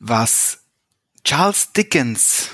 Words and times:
was 0.00 0.58
Charles 1.24 1.72
Dickens 1.72 2.48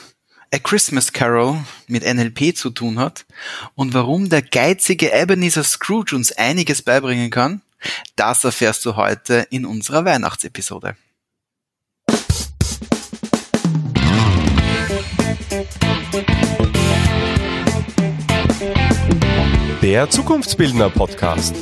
A 0.52 0.58
Christmas 0.58 1.12
Carol 1.12 1.64
mit 1.86 2.04
NLP 2.04 2.56
zu 2.56 2.70
tun 2.70 2.98
hat 2.98 3.24
und 3.74 3.94
warum 3.94 4.28
der 4.28 4.42
geizige 4.42 5.12
Ebenezer 5.12 5.62
Scrooge 5.64 6.14
uns 6.14 6.32
einiges 6.32 6.82
beibringen 6.82 7.30
kann, 7.30 7.62
das 8.16 8.44
erfährst 8.44 8.84
du 8.84 8.96
heute 8.96 9.46
in 9.50 9.64
unserer 9.64 10.04
Weihnachtsepisode. 10.04 10.96
Der 19.82 20.10
Zukunftsbildner 20.10 20.90
Podcast. 20.90 21.54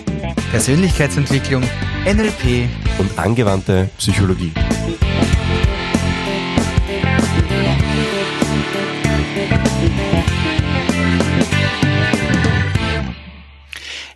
Persönlichkeitsentwicklung, 0.50 1.62
NLP 2.06 2.70
und 2.98 3.18
angewandte 3.18 3.90
Psychologie. 3.98 4.52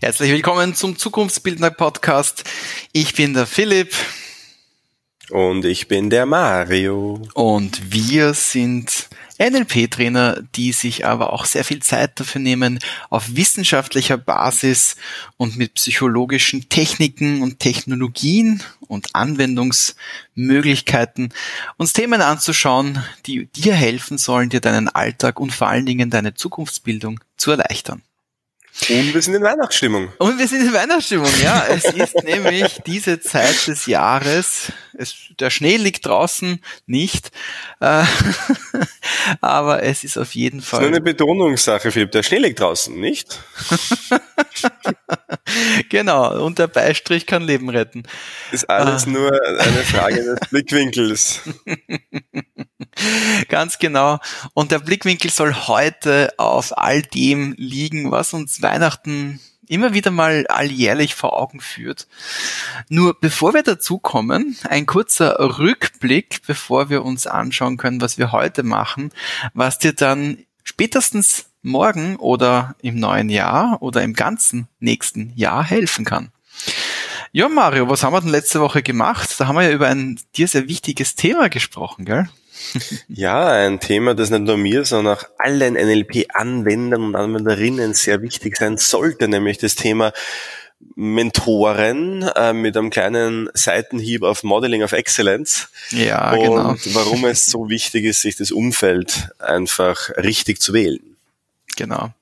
Herzlich 0.08 0.32
willkommen 0.32 0.74
zum 0.74 0.96
Zukunftsbildner 0.96 1.70
Podcast. 1.70 2.44
Ich 2.92 3.12
bin 3.12 3.34
der 3.34 3.44
Philipp. 3.44 3.94
Und 5.28 5.66
ich 5.66 5.86
bin 5.86 6.08
der 6.08 6.24
Mario. 6.24 7.28
Und 7.34 7.92
wir 7.92 8.32
sind 8.32 9.10
NLP-Trainer, 9.38 10.40
die 10.54 10.72
sich 10.72 11.04
aber 11.04 11.34
auch 11.34 11.44
sehr 11.44 11.62
viel 11.62 11.82
Zeit 11.82 12.18
dafür 12.18 12.40
nehmen, 12.40 12.78
auf 13.10 13.36
wissenschaftlicher 13.36 14.16
Basis 14.16 14.96
und 15.36 15.58
mit 15.58 15.74
psychologischen 15.74 16.70
Techniken 16.70 17.42
und 17.42 17.58
Technologien 17.58 18.62
und 18.86 19.14
Anwendungsmöglichkeiten 19.14 21.34
uns 21.76 21.92
Themen 21.92 22.22
anzuschauen, 22.22 23.04
die 23.26 23.44
dir 23.44 23.74
helfen 23.74 24.16
sollen, 24.16 24.48
dir 24.48 24.62
deinen 24.62 24.88
Alltag 24.88 25.38
und 25.38 25.52
vor 25.52 25.68
allen 25.68 25.84
Dingen 25.84 26.08
deine 26.08 26.32
Zukunftsbildung 26.32 27.20
zu 27.36 27.50
erleichtern. 27.50 28.00
Und 28.88 29.12
wir 29.12 29.20
sind 29.20 29.34
in 29.34 29.42
Weihnachtsstimmung. 29.42 30.12
Und 30.18 30.38
wir 30.38 30.46
sind 30.46 30.62
in 30.62 30.72
Weihnachtsstimmung, 30.72 31.30
ja. 31.42 31.66
Es 31.68 31.84
ist 31.84 32.14
nämlich 32.24 32.78
diese 32.86 33.20
Zeit 33.20 33.66
des 33.66 33.86
Jahres. 33.86 34.72
Es, 34.96 35.14
der 35.38 35.50
Schnee 35.50 35.76
liegt 35.76 36.06
draußen 36.06 36.60
nicht. 36.86 37.30
Äh, 37.80 38.04
aber 39.40 39.82
es 39.82 40.04
ist 40.04 40.16
auf 40.16 40.34
jeden 40.34 40.62
Fall. 40.62 40.80
Das 40.80 40.86
ist 40.86 40.90
nur 40.90 40.96
eine 40.96 41.04
Betonungssache, 41.04 41.90
Philipp. 41.90 42.12
Der 42.12 42.22
Schnee 42.22 42.38
liegt 42.38 42.60
draußen, 42.60 42.98
nicht? 42.98 43.40
genau. 45.88 46.44
Und 46.44 46.58
der 46.58 46.68
Beistrich 46.68 47.26
kann 47.26 47.42
Leben 47.42 47.68
retten. 47.68 48.04
Ist 48.52 48.70
alles 48.70 49.06
ah. 49.06 49.10
nur 49.10 49.32
eine 49.60 49.82
Frage 49.84 50.22
des 50.24 50.48
Blickwinkels. 50.50 51.40
Ganz 53.48 53.78
genau. 53.78 54.18
Und 54.54 54.70
der 54.70 54.78
Blickwinkel 54.78 55.30
soll 55.30 55.54
heute 55.54 56.32
auf 56.36 56.76
all 56.76 57.02
dem 57.02 57.54
liegen, 57.56 58.10
was 58.10 58.34
uns 58.34 58.62
Weihnachten 58.62 59.40
immer 59.68 59.92
wieder 59.92 60.10
mal 60.10 60.46
alljährlich 60.48 61.14
vor 61.14 61.38
Augen 61.38 61.60
führt. 61.60 62.06
Nur 62.88 63.18
bevor 63.18 63.54
wir 63.54 63.62
dazu 63.62 63.98
kommen, 63.98 64.56
ein 64.68 64.86
kurzer 64.86 65.58
Rückblick, 65.58 66.40
bevor 66.46 66.88
wir 66.88 67.04
uns 67.04 67.26
anschauen 67.26 67.76
können, 67.76 68.00
was 68.00 68.18
wir 68.18 68.32
heute 68.32 68.62
machen, 68.62 69.12
was 69.52 69.78
dir 69.78 69.92
dann 69.92 70.38
spätestens 70.64 71.50
morgen 71.62 72.16
oder 72.16 72.76
im 72.80 72.98
neuen 72.98 73.28
Jahr 73.28 73.82
oder 73.82 74.02
im 74.02 74.14
ganzen 74.14 74.68
nächsten 74.80 75.32
Jahr 75.36 75.64
helfen 75.64 76.04
kann. 76.04 76.32
Ja, 77.32 77.48
Mario, 77.48 77.88
was 77.88 78.02
haben 78.02 78.12
wir 78.12 78.20
denn 78.20 78.30
letzte 78.30 78.60
Woche 78.60 78.82
gemacht? 78.82 79.34
Da 79.38 79.46
haben 79.46 79.56
wir 79.56 79.62
ja 79.62 79.70
über 79.70 79.88
ein 79.88 80.18
dir 80.36 80.48
sehr 80.48 80.68
wichtiges 80.68 81.14
Thema 81.14 81.48
gesprochen, 81.48 82.04
gell? 82.04 82.28
Ja, 83.08 83.46
ein 83.46 83.80
Thema, 83.80 84.14
das 84.14 84.30
nicht 84.30 84.42
nur 84.42 84.56
mir, 84.56 84.84
sondern 84.84 85.16
auch 85.16 85.24
allen 85.38 85.74
NLP-Anwendern 85.74 87.02
und 87.02 87.16
Anwenderinnen 87.16 87.94
sehr 87.94 88.22
wichtig 88.22 88.56
sein 88.56 88.78
sollte, 88.78 89.28
nämlich 89.28 89.58
das 89.58 89.74
Thema 89.74 90.12
Mentoren 90.94 92.22
äh, 92.22 92.52
mit 92.52 92.76
einem 92.76 92.90
kleinen 92.90 93.48
Seitenhieb 93.54 94.22
auf 94.22 94.42
Modeling 94.44 94.82
of 94.82 94.92
Excellence. 94.92 95.68
Ja, 95.90 96.32
und 96.32 96.40
genau. 96.40 96.76
warum 96.94 97.24
es 97.24 97.46
so 97.46 97.68
wichtig 97.68 98.04
ist, 98.04 98.22
sich 98.22 98.36
das 98.36 98.50
Umfeld 98.50 99.30
einfach 99.38 100.10
richtig 100.16 100.60
zu 100.60 100.72
wählen. 100.72 101.17
Genau. 101.78 102.12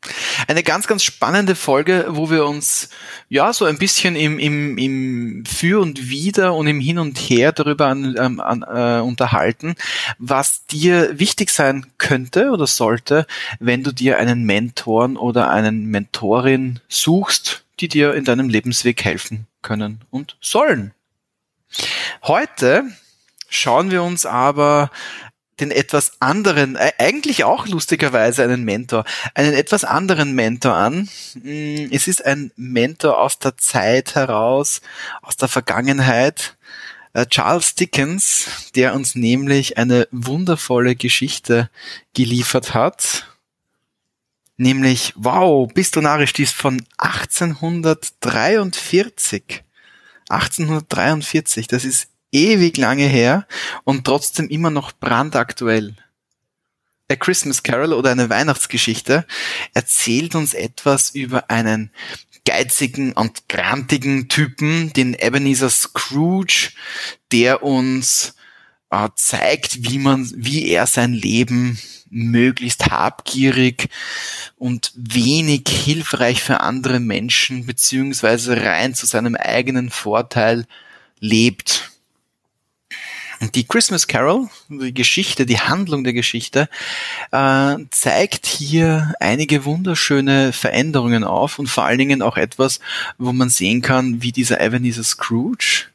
Eine 0.48 0.62
ganz, 0.62 0.86
ganz 0.86 1.02
spannende 1.02 1.54
Folge, 1.54 2.04
wo 2.10 2.28
wir 2.28 2.44
uns 2.44 2.90
ja 3.30 3.54
so 3.54 3.64
ein 3.64 3.78
bisschen 3.78 4.14
im, 4.14 4.38
im, 4.38 4.76
im 4.76 5.44
Für 5.46 5.80
und 5.80 6.10
Wider 6.10 6.54
und 6.54 6.66
im 6.66 6.78
Hin 6.78 6.98
und 6.98 7.16
Her 7.16 7.52
darüber 7.52 7.86
an, 7.86 8.14
ähm, 8.18 8.38
an, 8.38 8.62
äh, 8.62 9.00
unterhalten, 9.00 9.74
was 10.18 10.66
dir 10.66 11.18
wichtig 11.18 11.48
sein 11.48 11.86
könnte 11.96 12.50
oder 12.50 12.66
sollte, 12.66 13.26
wenn 13.58 13.82
du 13.82 13.92
dir 13.92 14.18
einen 14.18 14.44
Mentoren 14.44 15.16
oder 15.16 15.48
einen 15.48 15.86
Mentorin 15.86 16.80
suchst, 16.88 17.64
die 17.80 17.88
dir 17.88 18.12
in 18.12 18.26
deinem 18.26 18.50
Lebensweg 18.50 19.02
helfen 19.06 19.46
können 19.62 20.02
und 20.10 20.36
sollen. 20.42 20.92
Heute 22.24 22.84
schauen 23.48 23.90
wir 23.90 24.02
uns 24.02 24.26
aber 24.26 24.90
den 25.60 25.70
etwas 25.70 26.12
anderen, 26.20 26.76
äh, 26.76 26.92
eigentlich 26.98 27.44
auch 27.44 27.66
lustigerweise 27.66 28.42
einen 28.42 28.64
Mentor, 28.64 29.04
einen 29.34 29.54
etwas 29.54 29.84
anderen 29.84 30.34
Mentor 30.34 30.74
an. 30.74 31.08
Mm, 31.34 31.86
es 31.90 32.08
ist 32.08 32.24
ein 32.24 32.52
Mentor 32.56 33.20
aus 33.20 33.38
der 33.38 33.56
Zeit 33.56 34.14
heraus, 34.14 34.80
aus 35.22 35.36
der 35.36 35.48
Vergangenheit. 35.48 36.56
Äh, 37.14 37.26
Charles 37.26 37.74
Dickens, 37.74 38.70
der 38.74 38.94
uns 38.94 39.14
nämlich 39.14 39.78
eine 39.78 40.08
wundervolle 40.10 40.96
Geschichte 40.96 41.70
geliefert 42.14 42.74
hat. 42.74 43.26
Nämlich, 44.58 45.12
wow, 45.16 45.70
bist 45.72 45.96
du 45.96 46.02
narrisch, 46.02 46.32
die 46.32 46.42
ist 46.42 46.54
von 46.54 46.84
1843. 46.98 49.62
1843, 50.28 51.68
das 51.68 51.84
ist 51.84 52.08
ewig 52.32 52.76
lange 52.76 53.06
her 53.06 53.46
und 53.84 54.04
trotzdem 54.04 54.48
immer 54.48 54.70
noch 54.70 54.92
brandaktuell. 54.92 55.96
A 57.08 57.14
Christmas 57.14 57.62
Carol 57.62 57.92
oder 57.92 58.10
eine 58.10 58.30
Weihnachtsgeschichte 58.30 59.26
erzählt 59.74 60.34
uns 60.34 60.54
etwas 60.54 61.10
über 61.10 61.50
einen 61.50 61.90
geizigen 62.44 63.12
und 63.12 63.48
grantigen 63.48 64.28
Typen, 64.28 64.92
den 64.92 65.14
Ebenezer 65.14 65.70
Scrooge, 65.70 66.70
der 67.30 67.62
uns 67.62 68.34
äh, 68.90 69.08
zeigt, 69.14 69.90
wie 69.90 69.98
man, 69.98 70.30
wie 70.34 70.68
er 70.68 70.86
sein 70.86 71.12
Leben 71.12 71.78
möglichst 72.08 72.86
habgierig 72.86 73.88
und 74.56 74.92
wenig 74.94 75.68
hilfreich 75.68 76.42
für 76.42 76.60
andere 76.60 77.00
Menschen 77.00 77.66
beziehungsweise 77.66 78.62
rein 78.64 78.94
zu 78.94 79.06
seinem 79.06 79.34
eigenen 79.34 79.90
Vorteil 79.90 80.66
lebt. 81.18 81.90
Und 83.40 83.54
die 83.54 83.66
Christmas 83.66 84.06
Carol, 84.06 84.48
die 84.68 84.94
Geschichte, 84.94 85.46
die 85.46 85.60
Handlung 85.60 86.04
der 86.04 86.12
Geschichte, 86.12 86.68
äh, 87.32 87.76
zeigt 87.90 88.46
hier 88.46 89.14
einige 89.20 89.64
wunderschöne 89.64 90.52
Veränderungen 90.52 91.24
auf 91.24 91.58
und 91.58 91.68
vor 91.68 91.84
allen 91.84 91.98
Dingen 91.98 92.22
auch 92.22 92.36
etwas, 92.36 92.80
wo 93.18 93.32
man 93.32 93.50
sehen 93.50 93.82
kann, 93.82 94.22
wie 94.22 94.32
dieser 94.32 94.60
Ebenezer 94.60 95.04
Scrooge 95.04 95.86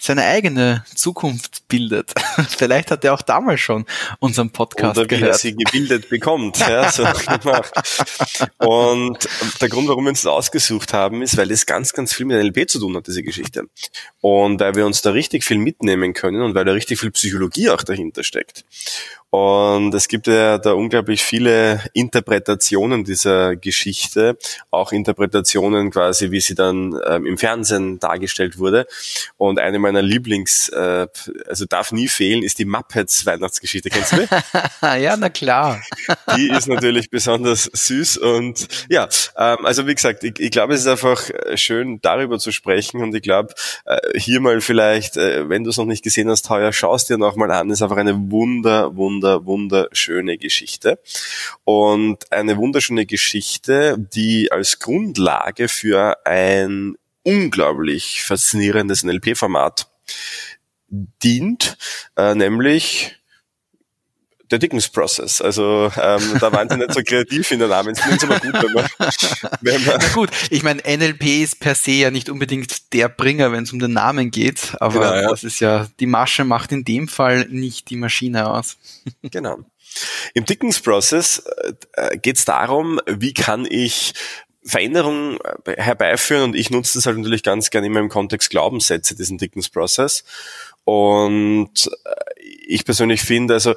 seine 0.00 0.24
eigene 0.24 0.84
Zukunft 0.94 1.66
bildet. 1.68 2.12
Vielleicht 2.48 2.90
hat 2.90 3.04
er 3.04 3.14
auch 3.14 3.22
damals 3.22 3.60
schon 3.60 3.84
unseren 4.20 4.50
Podcast 4.50 4.96
Oder 4.96 5.04
wie 5.04 5.16
gehört. 5.16 5.32
er 5.32 5.38
sie 5.38 5.56
gebildet 5.56 6.08
bekommt. 6.08 6.58
ja, 6.60 6.90
so 6.90 7.04
Und 8.58 9.28
der 9.60 9.68
Grund, 9.68 9.88
warum 9.88 10.04
wir 10.04 10.10
uns 10.10 10.22
das 10.22 10.32
ausgesucht 10.32 10.92
haben, 10.92 11.22
ist, 11.22 11.36
weil 11.36 11.50
es 11.50 11.66
ganz, 11.66 11.92
ganz 11.92 12.14
viel 12.14 12.26
mit 12.26 12.40
NLP 12.40 12.70
zu 12.70 12.78
tun 12.78 12.96
hat, 12.96 13.06
diese 13.08 13.22
Geschichte. 13.22 13.64
Und 14.20 14.60
weil 14.60 14.76
wir 14.76 14.86
uns 14.86 15.02
da 15.02 15.10
richtig 15.10 15.44
viel 15.44 15.58
mitnehmen 15.58 16.14
können 16.14 16.42
und 16.42 16.54
weil 16.54 16.64
da 16.64 16.72
richtig 16.72 17.00
viel 17.00 17.10
Psychologie 17.10 17.70
auch 17.70 17.82
dahinter 17.82 18.22
steckt. 18.22 18.64
Und 19.30 19.92
es 19.92 20.08
gibt 20.08 20.26
ja 20.26 20.56
da 20.56 20.72
unglaublich 20.72 21.22
viele 21.22 21.82
Interpretationen 21.92 23.04
dieser 23.04 23.56
Geschichte, 23.56 24.38
auch 24.70 24.90
Interpretationen 24.90 25.90
quasi, 25.90 26.30
wie 26.30 26.40
sie 26.40 26.54
dann 26.54 26.98
ähm, 27.06 27.26
im 27.26 27.36
Fernsehen 27.36 27.98
dargestellt 27.98 28.58
wurde. 28.58 28.86
Und 29.36 29.58
eine 29.58 29.78
meiner 29.78 30.00
Lieblings, 30.00 30.70
äh, 30.70 31.06
also 31.46 31.66
darf 31.66 31.92
nie 31.92 32.08
fehlen, 32.08 32.42
ist 32.42 32.58
die 32.58 32.64
Muppets 32.64 33.26
Weihnachtsgeschichte. 33.26 33.90
Kennst 33.90 34.12
du 34.12 34.16
die? 34.16 34.26
ja, 35.02 35.14
na 35.18 35.28
klar. 35.28 35.82
die 36.36 36.48
ist 36.48 36.66
natürlich 36.66 37.10
besonders 37.10 37.64
süß 37.64 38.16
und 38.18 38.66
ja, 38.88 39.08
ähm, 39.36 39.58
also 39.64 39.86
wie 39.86 39.94
gesagt, 39.94 40.24
ich, 40.24 40.40
ich 40.40 40.50
glaube, 40.50 40.72
es 40.72 40.80
ist 40.80 40.86
einfach 40.86 41.28
äh, 41.28 41.58
schön, 41.58 42.00
darüber 42.00 42.38
zu 42.38 42.50
sprechen 42.50 43.02
und 43.02 43.14
ich 43.14 43.22
glaube, 43.22 43.52
äh, 43.84 44.18
hier 44.18 44.40
mal 44.40 44.62
vielleicht, 44.62 45.18
äh, 45.18 45.50
wenn 45.50 45.64
du 45.64 45.70
es 45.70 45.76
noch 45.76 45.84
nicht 45.84 46.02
gesehen 46.02 46.30
hast, 46.30 46.48
heuer 46.48 46.72
schaust 46.72 47.10
dir 47.10 47.18
noch 47.18 47.36
mal 47.36 47.50
an, 47.50 47.68
ist 47.68 47.82
einfach 47.82 47.98
eine 47.98 48.30
wunder, 48.30 48.96
wunder 48.96 49.17
wunder, 49.18 49.46
wunderschöne 49.46 50.38
Geschichte. 50.38 51.00
Und 51.64 52.30
eine 52.32 52.56
wunderschöne 52.56 53.06
Geschichte, 53.06 53.96
die 53.98 54.52
als 54.52 54.78
Grundlage 54.78 55.68
für 55.68 56.24
ein 56.24 56.96
unglaublich 57.22 58.22
faszinierendes 58.22 59.02
NLP-Format 59.02 59.90
dient, 60.88 61.76
äh, 62.16 62.34
nämlich 62.34 63.17
der 64.50 64.58
Dickens 64.58 64.88
Process. 64.88 65.40
Also 65.40 65.90
ähm, 65.96 66.38
da 66.40 66.52
waren 66.52 66.68
sie 66.68 66.76
nicht 66.76 66.94
so 66.94 67.02
kreativ 67.02 67.50
in 67.50 67.58
der 67.58 67.68
Namensfindung, 67.68 68.16
ist 68.16 68.24
aber 68.24 68.40
gut, 68.40 68.62
wenn 68.62 68.72
man, 68.72 68.88
wenn 69.60 69.84
man 69.84 69.96
Na 70.00 70.08
gut, 70.14 70.30
ich 70.50 70.62
meine, 70.62 70.82
NLP 70.82 71.42
ist 71.42 71.60
per 71.60 71.74
se 71.74 71.92
ja 71.92 72.10
nicht 72.10 72.28
unbedingt 72.28 72.92
der 72.92 73.08
Bringer, 73.08 73.52
wenn 73.52 73.64
es 73.64 73.72
um 73.72 73.78
den 73.78 73.92
Namen 73.92 74.30
geht, 74.30 74.74
aber 74.80 75.00
genau, 75.00 75.14
ja. 75.14 75.28
das 75.30 75.44
ist 75.44 75.60
ja, 75.60 75.88
die 76.00 76.06
Masche 76.06 76.44
macht 76.44 76.72
in 76.72 76.84
dem 76.84 77.08
Fall 77.08 77.46
nicht 77.50 77.90
die 77.90 77.96
Maschine 77.96 78.50
aus. 78.50 78.76
Genau. 79.30 79.58
Im 80.34 80.44
Dickens 80.44 80.80
Process 80.80 81.42
äh, 81.94 82.16
geht 82.18 82.36
es 82.36 82.44
darum, 82.44 83.00
wie 83.06 83.34
kann 83.34 83.66
ich 83.68 84.14
Veränderungen 84.64 85.38
äh, 85.64 85.80
herbeiführen 85.80 86.44
und 86.44 86.56
ich 86.56 86.70
nutze 86.70 86.98
das 86.98 87.06
halt 87.06 87.16
natürlich 87.16 87.42
ganz 87.42 87.70
gerne 87.70 87.86
immer 87.86 88.00
im 88.00 88.08
Kontext 88.08 88.50
Glaubenssätze, 88.50 89.16
diesen 89.16 89.38
Dickens 89.38 89.68
Process. 89.70 90.24
Und 90.84 91.90
äh, 92.04 92.42
ich 92.66 92.84
persönlich 92.84 93.22
finde, 93.22 93.54
also 93.54 93.74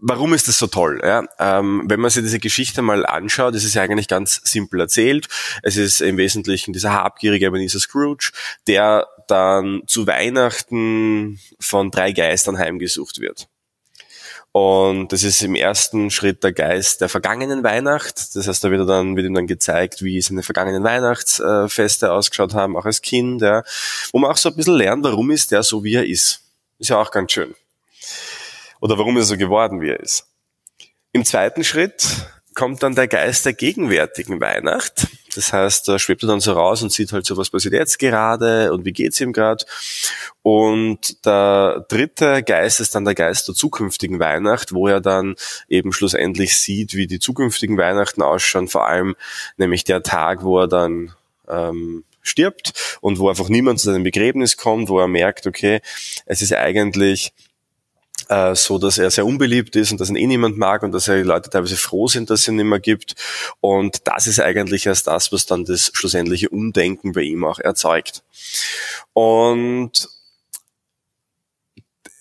warum 0.00 0.34
ist 0.34 0.48
das 0.48 0.58
so 0.58 0.66
toll? 0.66 1.00
Ja? 1.02 1.24
Ähm, 1.38 1.84
wenn 1.86 2.00
man 2.00 2.10
sich 2.10 2.22
diese 2.22 2.38
Geschichte 2.38 2.82
mal 2.82 3.06
anschaut, 3.06 3.54
ist 3.54 3.64
es 3.64 3.74
ja 3.74 3.82
eigentlich 3.82 4.08
ganz 4.08 4.40
simpel 4.44 4.80
erzählt. 4.80 5.28
Es 5.62 5.76
ist 5.76 6.00
im 6.00 6.16
Wesentlichen 6.16 6.72
dieser 6.72 6.92
habgierige 6.92 7.46
Ebenezer 7.46 7.80
Scrooge, 7.80 8.32
der 8.66 9.06
dann 9.28 9.82
zu 9.86 10.06
Weihnachten 10.06 11.40
von 11.58 11.90
drei 11.90 12.12
Geistern 12.12 12.58
heimgesucht 12.58 13.20
wird. 13.20 13.48
Und 14.52 15.12
das 15.12 15.22
ist 15.22 15.42
im 15.42 15.54
ersten 15.54 16.10
Schritt 16.10 16.42
der 16.42 16.52
Geist 16.52 17.02
der 17.02 17.10
vergangenen 17.10 17.62
Weihnacht. 17.62 18.34
Das 18.34 18.48
heißt, 18.48 18.64
da 18.64 18.70
wird, 18.70 18.88
dann, 18.88 19.14
wird 19.14 19.26
ihm 19.26 19.34
dann 19.34 19.46
gezeigt, 19.46 20.02
wie 20.02 20.18
seine 20.22 20.42
vergangenen 20.42 20.82
Weihnachtsfeste 20.82 22.10
ausgeschaut 22.10 22.54
haben, 22.54 22.74
auch 22.74 22.86
als 22.86 23.02
Kind, 23.02 23.42
ja. 23.42 23.64
wo 24.12 24.18
man 24.18 24.30
auch 24.30 24.38
so 24.38 24.48
ein 24.48 24.56
bisschen 24.56 24.76
lernt, 24.76 25.04
warum 25.04 25.30
ist 25.30 25.52
der 25.52 25.62
so, 25.62 25.84
wie 25.84 25.96
er 25.96 26.06
ist. 26.06 26.40
Ist 26.78 26.88
ja 26.88 26.98
auch 26.98 27.10
ganz 27.10 27.32
schön. 27.32 27.54
Oder 28.80 28.98
warum 28.98 29.16
er 29.16 29.22
so 29.22 29.36
geworden, 29.36 29.80
wie 29.80 29.90
er 29.90 30.00
ist. 30.00 30.26
Im 31.12 31.24
zweiten 31.24 31.64
Schritt 31.64 32.26
kommt 32.54 32.82
dann 32.82 32.94
der 32.94 33.06
Geist 33.06 33.44
der 33.44 33.52
gegenwärtigen 33.52 34.40
Weihnacht. 34.40 35.06
Das 35.36 35.52
heißt, 35.52 35.86
da 35.86 35.98
schwebt 35.98 36.22
er 36.24 36.28
dann 36.28 36.40
so 36.40 36.54
raus 36.54 36.82
und 36.82 36.90
sieht 36.90 37.12
halt 37.12 37.26
so, 37.26 37.36
was 37.36 37.50
passiert 37.50 37.74
jetzt 37.74 37.98
gerade 37.98 38.72
und 38.72 38.86
wie 38.86 38.92
geht's 38.92 39.20
ihm 39.20 39.34
gerade. 39.34 39.64
Und 40.42 41.24
der 41.26 41.84
dritte 41.88 42.42
Geist 42.42 42.80
ist 42.80 42.94
dann 42.94 43.04
der 43.04 43.14
Geist 43.14 43.46
der 43.46 43.54
zukünftigen 43.54 44.18
Weihnacht, 44.18 44.72
wo 44.72 44.88
er 44.88 45.00
dann 45.00 45.36
eben 45.68 45.92
schlussendlich 45.92 46.56
sieht, 46.56 46.94
wie 46.94 47.06
die 47.06 47.18
zukünftigen 47.18 47.76
Weihnachten 47.76 48.22
ausschauen, 48.22 48.68
vor 48.68 48.86
allem 48.86 49.14
nämlich 49.58 49.84
der 49.84 50.02
Tag, 50.02 50.42
wo 50.42 50.60
er 50.60 50.68
dann 50.68 51.12
ähm, 51.48 52.04
stirbt 52.22 52.98
und 53.02 53.18
wo 53.18 53.28
einfach 53.28 53.50
niemand 53.50 53.80
zu 53.80 53.90
seinem 53.90 54.04
Begräbnis 54.04 54.56
kommt, 54.56 54.88
wo 54.88 54.98
er 54.98 55.08
merkt, 55.08 55.46
okay, 55.46 55.80
es 56.24 56.40
ist 56.40 56.54
eigentlich 56.54 57.32
äh, 58.28 58.54
so 58.54 58.78
dass 58.78 58.98
er 58.98 59.10
sehr 59.10 59.26
unbeliebt 59.26 59.76
ist 59.76 59.92
und 59.92 60.00
dass 60.00 60.10
ihn 60.10 60.16
eh 60.16 60.26
niemand 60.26 60.58
mag 60.58 60.82
und 60.82 60.92
dass 60.92 61.08
er 61.08 61.16
die 61.16 61.22
Leute 61.22 61.50
teilweise 61.50 61.76
froh 61.76 62.08
sind, 62.08 62.30
dass 62.30 62.40
es 62.40 62.48
ihn 62.48 62.56
nicht 62.56 62.64
mehr 62.64 62.80
gibt. 62.80 63.14
Und 63.60 64.06
das 64.06 64.26
ist 64.26 64.40
eigentlich 64.40 64.86
erst 64.86 65.06
das, 65.06 65.32
was 65.32 65.46
dann 65.46 65.64
das 65.64 65.90
schlussendliche 65.92 66.48
Umdenken 66.48 67.12
bei 67.12 67.22
ihm 67.22 67.44
auch 67.44 67.58
erzeugt. 67.58 68.22
Und 69.12 70.08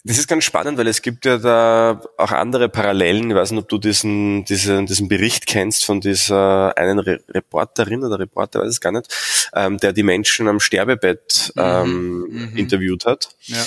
das 0.07 0.19
ist 0.19 0.27
ganz 0.27 0.43
spannend, 0.43 0.77
weil 0.77 0.85
es 0.85 1.01
gibt 1.01 1.25
ja 1.25 1.39
da 1.39 1.99
auch 2.19 2.31
andere 2.31 2.69
Parallelen. 2.69 3.31
Ich 3.31 3.35
weiß 3.35 3.51
nicht, 3.51 3.63
ob 3.63 3.69
du 3.69 3.79
diesen, 3.79 4.45
diesen, 4.45 4.85
diesen 4.85 5.07
Bericht 5.07 5.47
kennst 5.47 5.83
von 5.83 5.99
dieser 5.99 6.77
einen 6.77 6.99
Re 6.99 7.21
Reporterin 7.27 8.03
oder 8.03 8.19
Reporter, 8.19 8.59
weiß 8.59 8.69
es 8.69 8.81
gar 8.81 8.91
nicht, 8.91 9.11
ähm, 9.55 9.79
der 9.79 9.93
die 9.93 10.03
Menschen 10.03 10.47
am 10.47 10.59
Sterbebett 10.59 11.51
mhm. 11.55 11.61
ähm, 11.61 12.19
mhm. 12.19 12.51
interviewt 12.55 13.05
hat. 13.05 13.29
Ja 13.45 13.65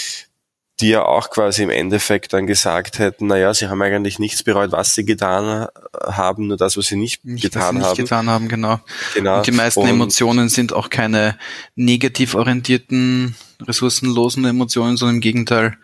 die 0.81 0.91
ja 0.91 1.05
auch 1.05 1.31
quasi 1.31 1.65
im 1.65 1.71
Endeffekt 1.71 2.33
dann 2.33 2.47
gesagt 2.47 2.99
hätten, 2.99 3.27
naja, 3.27 3.53
sie 3.53 3.69
haben 3.69 3.83
eigentlich 3.83 4.19
nichts 4.19 4.45
bereut, 4.45 4.71
was 4.71 4.95
sie 4.95 5.05
getan 5.05 5.67
haben, 6.05 6.47
nur 6.47 6.57
das, 6.57 6.77
was 6.77 6.87
sie 6.87 6.97
nicht, 6.97 7.25
nicht 7.25 7.43
getan 7.43 7.75
sie 7.75 7.79
nicht 7.79 7.89
haben. 7.89 7.97
getan 7.97 8.31
haben, 8.31 8.49
genau. 8.49 8.81
genau. 9.15 9.39
Und 9.39 9.47
die 9.47 9.53
meisten 9.53 9.81
Und 9.81 9.89
Emotionen 9.89 10.49
sind 10.49 10.73
auch 10.73 10.89
keine 10.91 11.37
negativ 11.75 12.35
orientierten, 12.35 13.35
ressourcenlosen 13.67 14.45
Emotionen, 14.45 14.97
sondern 14.97 15.17
im 15.17 15.21
Gegenteil 15.21 15.77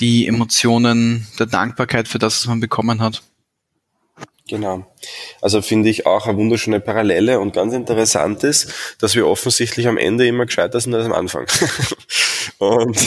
die 0.00 0.26
Emotionen 0.26 1.26
der 1.38 1.46
Dankbarkeit 1.46 2.06
für 2.06 2.18
das, 2.18 2.40
was 2.40 2.46
man 2.46 2.60
bekommen 2.60 3.00
hat. 3.00 3.22
Genau. 4.48 4.86
Also 5.42 5.60
finde 5.60 5.90
ich 5.90 6.06
auch 6.06 6.26
eine 6.26 6.38
wunderschöne 6.38 6.80
Parallele 6.80 7.38
und 7.38 7.54
ganz 7.54 7.74
interessant 7.74 8.42
ist, 8.44 8.72
dass 8.98 9.14
wir 9.14 9.26
offensichtlich 9.26 9.86
am 9.86 9.98
Ende 9.98 10.26
immer 10.26 10.46
gescheiter 10.46 10.80
sind 10.80 10.94
als 10.94 11.04
am 11.04 11.12
Anfang. 11.12 11.46
und 12.58 12.98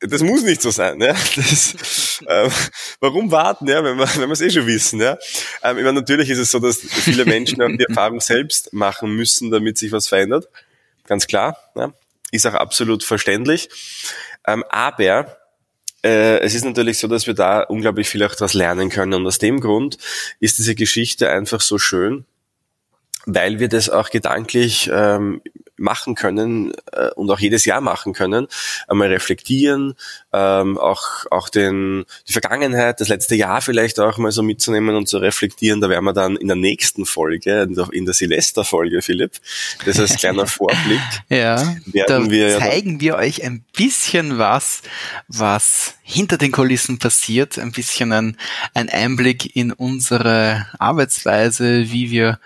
das 0.00 0.22
muss 0.22 0.42
nicht 0.42 0.62
so 0.62 0.70
sein. 0.70 1.00
Ja? 1.00 1.14
Das, 1.36 2.20
ähm, 2.28 2.50
warum 3.00 3.30
warten, 3.30 3.68
ja, 3.68 3.84
wenn 3.84 3.96
wir 3.98 4.08
wenn 4.16 4.28
wir 4.28 4.32
es 4.32 4.40
eh 4.40 4.50
schon 4.50 4.66
wissen? 4.66 5.00
Ja? 5.00 5.18
Ähm, 5.62 5.78
ich 5.78 5.84
meine, 5.84 6.00
natürlich 6.00 6.30
ist 6.30 6.38
es 6.38 6.50
so, 6.50 6.58
dass 6.58 6.78
viele 6.78 7.24
Menschen 7.24 7.62
auch 7.62 7.68
die 7.68 7.84
Erfahrung 7.84 8.20
selbst 8.20 8.72
machen 8.72 9.14
müssen, 9.14 9.50
damit 9.50 9.78
sich 9.78 9.92
was 9.92 10.08
verändert. 10.08 10.48
Ganz 11.06 11.26
klar. 11.26 11.56
Ja? 11.76 11.92
Ist 12.32 12.46
auch 12.46 12.54
absolut 12.54 13.04
verständlich. 13.04 13.68
Ähm, 14.46 14.64
aber 14.70 15.36
äh, 16.02 16.38
es 16.40 16.54
ist 16.54 16.64
natürlich 16.64 16.98
so, 16.98 17.08
dass 17.08 17.26
wir 17.26 17.34
da 17.34 17.60
unglaublich 17.60 18.08
viel 18.08 18.22
auch 18.22 18.34
daraus 18.34 18.54
lernen 18.54 18.88
können. 18.88 19.14
Und 19.14 19.26
aus 19.26 19.38
dem 19.38 19.60
Grund 19.60 19.98
ist 20.38 20.58
diese 20.58 20.74
Geschichte 20.74 21.30
einfach 21.30 21.60
so 21.60 21.78
schön, 21.78 22.24
weil 23.26 23.58
wir 23.58 23.68
das 23.68 23.90
auch 23.90 24.10
gedanklich 24.10 24.90
ähm, 24.92 25.42
machen 25.80 26.14
können 26.14 26.72
äh, 26.92 27.10
und 27.16 27.30
auch 27.30 27.38
jedes 27.38 27.64
Jahr 27.66 27.80
machen 27.80 28.12
können, 28.12 28.46
einmal 28.88 29.08
reflektieren, 29.08 29.94
ähm, 30.32 30.78
auch 30.78 31.26
auch 31.30 31.48
den 31.48 32.06
die 32.28 32.32
Vergangenheit, 32.32 33.00
das 33.00 33.08
letzte 33.08 33.34
Jahr 33.34 33.60
vielleicht 33.60 34.00
auch 34.00 34.16
mal 34.16 34.32
so 34.32 34.42
mitzunehmen 34.42 34.96
und 34.96 35.08
zu 35.08 35.18
reflektieren. 35.18 35.80
Da 35.80 35.88
werden 35.88 36.04
wir 36.04 36.12
dann 36.12 36.36
in 36.36 36.46
der 36.46 36.56
nächsten 36.56 37.04
Folge, 37.04 37.68
in 37.92 38.04
der 38.04 38.14
Silvesterfolge, 38.14 39.02
Philipp, 39.02 39.32
das 39.84 39.98
ist 39.98 40.12
ein 40.12 40.16
kleiner 40.16 40.46
Vorblick. 40.46 41.00
ja, 41.92 42.04
da 42.06 42.30
wir 42.30 42.58
zeigen 42.58 42.98
ja 43.00 43.10
wir 43.10 43.16
euch 43.16 43.42
ein 43.44 43.64
bisschen 43.76 44.38
was, 44.38 44.82
was 45.26 45.94
hinter 46.02 46.38
den 46.38 46.52
Kulissen 46.52 46.98
passiert, 46.98 47.58
ein 47.58 47.72
bisschen 47.72 48.12
ein, 48.12 48.36
ein 48.74 48.88
Einblick 48.88 49.56
in 49.56 49.72
unsere 49.72 50.66
Arbeitsweise, 50.78 51.90
wie 51.90 52.10
wir 52.10 52.38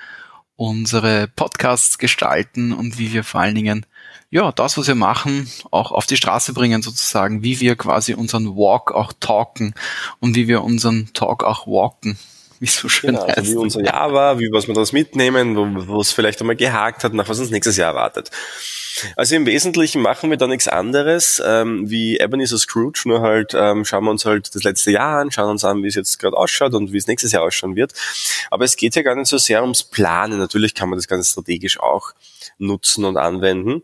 unsere 0.57 1.29
Podcasts 1.29 1.99
gestalten 1.99 2.73
und 2.73 2.99
wie 2.99 3.13
wir 3.13 3.25
vor 3.25 3.41
allen 3.41 3.55
Dingen 3.55 3.87
ja, 4.31 4.51
das, 4.51 4.77
was 4.77 4.89
wir 4.89 4.97
machen, 4.97 5.49
auch 5.71 5.93
auf 5.93 6.07
die 6.07 6.17
Straße 6.17 6.55
bringen 6.55 6.83
sozusagen, 6.83 7.45
wie 7.45 7.61
wir 7.61 7.77
quasi 7.77 8.15
unseren 8.15 8.57
Walk 8.57 8.91
auch 8.91 9.13
talken 9.21 9.75
und 10.19 10.35
wie 10.35 10.49
wir 10.49 10.65
unseren 10.65 11.13
Talk 11.13 11.45
auch 11.45 11.69
walken. 11.69 12.19
Wie 12.65 12.71
so 12.71 12.89
schön 12.89 13.11
genau, 13.11 13.27
heißt. 13.27 13.37
Also 13.37 13.53
wie 13.53 13.57
unser 13.57 13.85
Jahr 13.85 14.15
war, 14.15 14.39
wie 14.39 14.51
was 14.51 14.67
wir 14.67 14.73
daraus 14.73 14.93
mitnehmen, 14.93 15.87
wo, 15.87 16.01
es 16.01 16.13
vielleicht 16.13 16.41
einmal 16.41 16.57
gehakt 16.57 17.05
hat, 17.05 17.13
nach 17.13 17.29
was 17.29 17.39
uns 17.39 17.51
nächstes 17.51 17.77
Jahr 17.77 17.91
erwartet. 17.91 18.31
Also 19.17 19.37
im 19.37 19.45
Wesentlichen 19.45 20.01
machen 20.01 20.31
wir 20.31 20.39
da 20.39 20.47
nichts 20.47 20.67
anderes 20.67 21.43
ähm, 21.45 21.91
wie 21.91 22.19
Ebenezer 22.19 22.57
Scrooge, 22.57 23.03
nur 23.05 23.21
halt 23.21 23.53
ähm, 23.55 23.85
schauen 23.85 24.05
wir 24.05 24.11
uns 24.13 24.25
halt 24.25 24.55
das 24.55 24.63
letzte 24.63 24.93
Jahr 24.93 25.21
an, 25.21 25.31
schauen 25.31 25.51
uns 25.51 25.63
an, 25.63 25.83
wie 25.83 25.89
es 25.89 25.95
jetzt 25.95 26.19
gerade 26.19 26.39
ausschaut 26.39 26.73
und 26.73 26.91
wie 26.91 26.97
es 26.97 27.07
nächstes 27.07 27.33
Jahr 27.33 27.43
ausschauen 27.43 27.77
wird. 27.77 27.93
Aber 28.51 28.65
es 28.65 28.77
geht 28.77 28.95
ja 28.97 29.03
gar 29.03 29.15
nicht 29.15 29.29
so 29.29 29.37
sehr 29.37 29.61
ums 29.61 29.83
Planen. 29.83 30.39
Natürlich 30.39 30.75
kann 30.75 30.89
man 30.89 30.99
das 30.99 31.07
Ganze 31.07 31.31
strategisch 31.31 31.79
auch 31.79 32.13
nutzen 32.57 33.05
und 33.05 33.19
anwenden. 33.19 33.83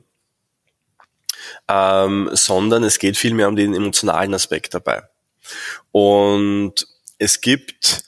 Ähm, 1.68 2.30
sondern 2.32 2.82
es 2.82 2.98
geht 2.98 3.18
vielmehr 3.18 3.48
um 3.48 3.56
den 3.56 3.74
emotionalen 3.74 4.32
Aspekt 4.32 4.72
dabei. 4.72 5.02
Und 5.92 6.86
es 7.18 7.42
gibt 7.42 8.04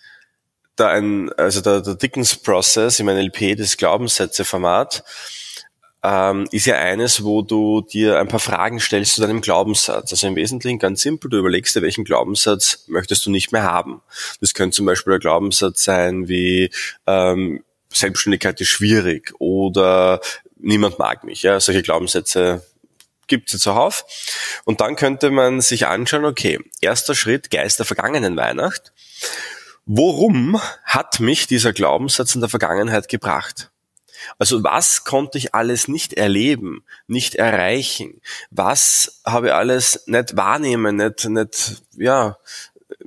da 0.83 0.89
ein, 0.89 1.33
also 1.35 1.61
der, 1.61 1.81
der 1.81 1.95
Dickens 1.95 2.37
Process 2.37 3.01
im 3.01 3.07
NLP, 3.07 3.57
das 3.57 3.77
Glaubenssätze-Format, 3.77 5.05
ähm, 6.05 6.49
ist 6.51 6.67
ja 6.67 6.77
eines, 6.77 7.23
wo 7.23 7.43
du 7.43 7.83
dir 7.83 8.19
ein 8.19 8.27
paar 8.27 8.41
Fragen 8.41 8.81
stellst 8.81 9.15
zu 9.15 9.21
deinem 9.21 9.41
Glaubenssatz. 9.41 10.11
Also 10.11 10.27
im 10.27 10.37
Wesentlichen 10.37 10.81
ganz 10.81 11.03
simpel, 11.03 11.31
du 11.31 11.39
überlegst 11.39 11.77
dir, 11.77 11.83
welchen 11.83 12.05
Glaubenssatz 12.05 12.85
möchtest 12.89 13.25
du 13.25 13.31
nicht 13.31 13.53
mehr 13.53 13.63
haben. 13.63 14.03
Das 14.41 14.55
könnte 14.55 14.77
zum 14.77 14.87
Beispiel 14.87 15.15
ein 15.15 15.21
Glaubenssatz 15.21 15.85
sein 15.85 16.29
wie 16.29 16.71
ähm, 17.07 17.63
Selbstständigkeit 17.91 18.61
ist 18.61 18.69
schwierig 18.69 19.33
oder 19.39 20.21
niemand 20.57 20.99
mag 20.99 21.23
mich. 21.25 21.43
Ja, 21.43 21.61
solche 21.61 21.83
Glaubenssätze 21.83 22.67
gibt 23.29 23.55
es 23.55 23.61
zuhauf. 23.61 24.05
Und 24.65 24.81
dann 24.81 24.97
könnte 24.97 25.31
man 25.31 25.61
sich 25.61 25.87
anschauen, 25.87 26.25
okay, 26.25 26.59
erster 26.81 27.15
Schritt, 27.15 27.51
Geist 27.51 27.79
der 27.79 27.87
vergangenen 27.87 28.37
Weihnacht. 28.37 28.93
Worum 29.87 30.61
hat 30.85 31.21
mich 31.21 31.47
dieser 31.47 31.73
Glaubenssatz 31.73 32.35
in 32.35 32.41
der 32.41 32.51
Vergangenheit 32.51 33.09
gebracht? 33.09 33.71
Also 34.39 34.63
was 34.63 35.05
konnte 35.05 35.39
ich 35.39 35.55
alles 35.55 35.89
nicht 35.89 36.13
erleben, 36.13 36.85
nicht 37.09 37.35
erreichen? 37.35 38.21
Was 38.51 39.21
habe 39.25 39.49
ich 39.49 39.53
alles 39.53 40.05
nicht 40.07 40.37
wahrnehmen, 40.37 40.97
nicht, 40.97 41.29
nicht, 41.29 41.83
ja, 41.97 42.39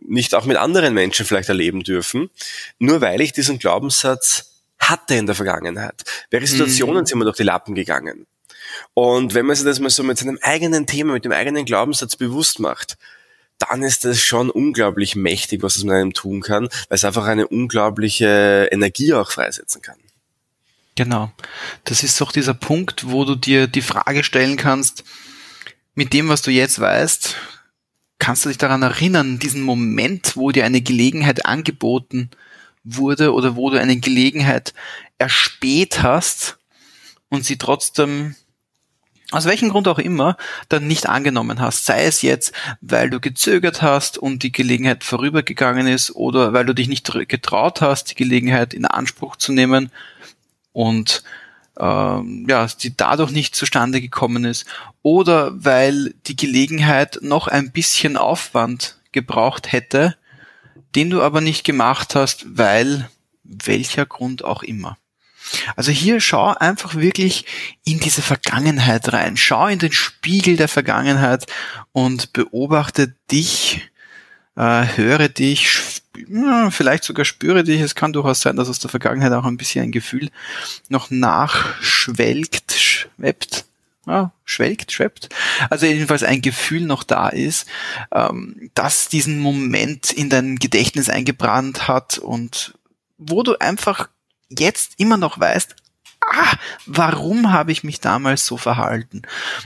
nicht 0.02 0.36
auch 0.36 0.46
mit 0.46 0.58
anderen 0.58 0.94
Menschen 0.94 1.26
vielleicht 1.26 1.50
erleben 1.50 1.84
dürfen, 1.84 2.30
nur 2.80 3.02
weil 3.02 3.22
ich 3.22 3.32
diesen 3.32 3.60
Glaubenssatz 3.60 4.52
hatte 4.78 5.16
in 5.16 5.26
der 5.26 5.36
Vergangenheit. 5.36 6.04
Welche 6.30 6.48
Situationen 6.48 7.02
mhm. 7.02 7.06
sind 7.06 7.18
mir 7.18 7.26
durch 7.26 7.38
die 7.38 7.44
Lappen 7.44 7.76
gegangen? 7.76 8.28
Und 8.94 9.34
wenn 9.34 9.46
man 9.46 9.56
sich 9.56 9.66
das 9.66 9.80
mal 9.80 9.90
so 9.90 10.04
mit 10.04 10.18
seinem 10.18 10.38
eigenen 10.42 10.86
Thema, 10.86 11.14
mit 11.14 11.26
dem 11.26 11.32
eigenen 11.32 11.66
Glaubenssatz 11.66 12.16
bewusst 12.16 12.60
macht, 12.60 12.98
dann 13.60 13.84
ist 13.84 14.06
das 14.06 14.22
schon 14.22 14.50
unglaublich 14.50 15.16
mächtig, 15.16 15.64
was 15.64 15.78
es 15.78 15.84
mit 15.84 15.94
einem 15.94 16.14
tun 16.14 16.42
kann, 16.42 16.64
weil 16.90 16.96
es 16.96 17.06
einfach 17.06 17.26
eine 17.26 17.48
unglaubliche 17.48 18.70
Energie 18.72 19.14
auch 19.14 19.32
freisetzen 19.32 19.82
kann. 19.82 19.98
Genau. 20.96 21.32
Das 21.84 22.04
ist 22.04 22.22
auch 22.22 22.32
dieser 22.32 22.54
Punkt, 22.54 23.10
wo 23.10 23.26
du 23.26 23.36
dir 23.36 23.68
die 23.68 23.82
Frage 23.82 24.24
stellen 24.24 24.58
kannst, 24.58 25.04
mit 25.94 26.14
dem, 26.14 26.30
was 26.30 26.42
du 26.42 26.52
jetzt 26.52 26.80
weißt, 26.80 27.36
kannst 28.20 28.46
du 28.46 28.50
dich 28.50 28.58
daran 28.58 28.82
erinnern, 28.82 29.40
diesen 29.40 29.62
Moment, 29.62 30.36
wo 30.36 30.52
dir 30.52 30.66
eine 30.66 30.82
Gelegenheit 30.82 31.46
angeboten 31.46 32.32
wurde 32.84 33.34
oder 33.34 33.56
wo 33.56 33.70
du 33.70 33.80
eine 33.80 33.98
Gelegenheit 33.98 34.74
erspäht 35.18 36.02
hast 36.04 36.58
und 37.30 37.46
sie 37.46 37.58
trotzdem 37.58 38.36
aus 39.32 39.46
welchem 39.46 39.70
Grund 39.70 39.88
auch 39.88 40.00
immer, 40.00 40.38
dann 40.70 40.88
nicht 40.88 41.08
angenommen 41.10 41.60
hast. 41.60 41.86
Sei 41.86 42.06
es 42.06 42.22
jetzt, 42.22 42.54
weil 42.82 43.10
du 43.10 43.20
gezögert 43.20 43.82
hast 43.82 44.18
und 44.18 44.44
die 44.44 44.52
Gelegenheit 44.52 45.04
vorübergegangen 45.04 45.88
ist 45.88 46.16
oder 46.16 46.54
weil 46.54 46.66
du 46.66 46.74
dich 46.74 46.88
nicht 46.88 47.12
getraut 47.28 47.82
hast, 47.82 48.12
die 48.12 48.16
Gelegenheit 48.16 48.74
in 48.74 48.86
Anspruch 48.86 49.36
zu 49.36 49.52
nehmen 49.52 49.92
und 50.74 51.24
ähm, 51.80 52.46
ja, 52.48 52.68
die 52.68 52.96
dadurch 52.96 53.32
nicht 53.32 53.56
zustande 53.56 54.00
gekommen 54.00 54.46
ist 54.46 54.66
oder 55.02 55.52
weil 55.56 56.14
die 56.28 56.36
Gelegenheit 56.36 57.20
noch 57.22 57.48
ein 57.48 57.72
bisschen 57.72 58.18
Aufwand 58.18 59.00
gebraucht 59.12 59.72
hätte, 59.72 60.16
den 60.96 61.10
du 61.10 61.22
aber 61.22 61.42
nicht 61.42 61.64
gemacht 61.64 62.16
hast, 62.16 62.46
weil 62.58 63.10
welcher 63.44 64.06
Grund 64.06 64.44
auch 64.44 64.64
immer. 64.64 64.98
Also 65.76 65.92
hier 65.92 66.20
schau 66.20 66.54
einfach 66.54 66.96
wirklich 66.96 67.46
in 67.84 68.00
diese 68.00 68.22
Vergangenheit 68.22 69.12
rein. 69.14 69.38
Schau 69.38 69.68
in 69.68 69.80
den 69.80 69.92
Spiegel 69.92 70.58
der 70.58 70.68
Vergangenheit 70.68 71.46
und 71.92 72.34
beobachte 72.34 73.16
dich, 73.32 73.90
äh, 74.56 74.86
höre 74.96 75.30
dich, 75.30 75.68
vielleicht 76.70 77.04
sogar 77.04 77.26
spüre 77.26 77.64
dich. 77.64 77.82
Es 77.82 77.96
kann 77.96 78.14
durchaus 78.14 78.42
sein, 78.42 78.56
dass 78.56 78.70
aus 78.70 78.80
der 78.80 78.90
Vergangenheit 78.90 79.34
auch 79.34 79.46
ein 79.46 79.58
bisschen 79.58 79.84
ein 79.84 79.92
Gefühl 79.92 80.30
noch 80.90 81.10
nachschwelgt, 81.12 82.74
schwebt. 82.74 83.66
Ja, 84.08 84.32
schwelgt, 84.44 84.92
schwebt. 84.92 85.30
Also 85.72 85.88
jedenfalls 85.88 86.22
ein 86.22 86.42
Gefühl 86.42 86.82
noch 86.82 87.04
da 87.04 87.28
ist, 87.28 87.68
ähm, 88.14 88.70
das 88.76 89.10
diesen 89.10 89.40
Moment 89.40 90.12
in 90.12 90.30
dein 90.30 90.58
Gedächtnis 90.58 91.10
eingebrannt 91.10 91.88
hat 91.88 92.20
und 92.20 92.76
wo 93.18 93.42
du 93.42 93.60
einfach 93.60 94.10
jetzt 94.50 94.94
immer 94.98 95.18
noch 95.18 95.40
weißt, 95.40 95.76
ah, 96.22 96.56
warum 96.86 97.52
habe 97.52 97.72
ich 97.72 97.84
mich 97.84 98.00
damals 98.00 98.46
so 98.46 98.58
verhalten? 98.58 99.24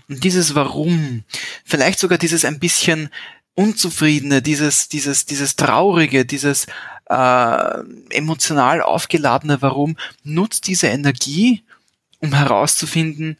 Und 0.07 0.23
dieses 0.23 0.55
Warum, 0.55 1.23
vielleicht 1.65 1.99
sogar 1.99 2.17
dieses 2.17 2.45
ein 2.45 2.59
bisschen 2.59 3.09
Unzufriedene, 3.55 4.41
dieses, 4.41 4.87
dieses, 4.87 5.25
dieses 5.25 5.55
Traurige, 5.55 6.25
dieses 6.25 6.67
äh, 7.09 7.83
emotional 8.09 8.81
aufgeladene 8.81 9.61
Warum, 9.61 9.97
nutzt 10.23 10.67
diese 10.67 10.87
Energie, 10.87 11.63
um 12.19 12.33
herauszufinden, 12.33 13.37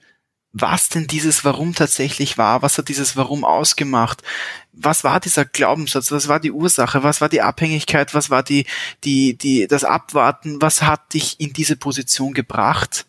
was 0.51 0.89
denn 0.89 1.07
dieses 1.07 1.43
Warum 1.45 1.75
tatsächlich 1.75 2.37
war, 2.37 2.61
was 2.61 2.77
hat 2.77 2.89
dieses 2.89 3.15
Warum 3.15 3.43
ausgemacht, 3.43 4.23
was 4.71 5.03
war 5.03 5.19
dieser 5.19 5.45
Glaubenssatz, 5.45 6.11
was 6.11 6.27
war 6.27 6.39
die 6.39 6.51
Ursache, 6.51 7.03
was 7.03 7.21
war 7.21 7.29
die 7.29 7.41
Abhängigkeit, 7.41 8.13
was 8.13 8.29
war 8.29 8.41
die, 8.41 8.65
die, 9.03 9.37
die, 9.37 9.67
das 9.67 9.83
Abwarten, 9.83 10.61
was 10.61 10.81
hat 10.81 11.13
dich 11.13 11.39
in 11.39 11.53
diese 11.53 11.75
Position 11.75 12.33
gebracht, 12.33 13.05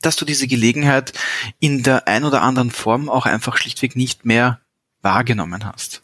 dass 0.00 0.16
du 0.16 0.24
diese 0.24 0.48
Gelegenheit 0.48 1.12
in 1.60 1.82
der 1.82 2.08
ein 2.08 2.24
oder 2.24 2.42
anderen 2.42 2.70
Form 2.70 3.08
auch 3.08 3.26
einfach 3.26 3.56
schlichtweg 3.56 3.94
nicht 3.94 4.24
mehr 4.24 4.60
wahrgenommen 5.02 5.64
hast. 5.64 6.02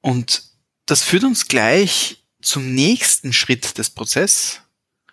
Und 0.00 0.44
das 0.86 1.02
führt 1.02 1.24
uns 1.24 1.46
gleich 1.46 2.24
zum 2.42 2.74
nächsten 2.74 3.32
Schritt 3.32 3.78
des 3.78 3.90
Prozesses, 3.90 4.62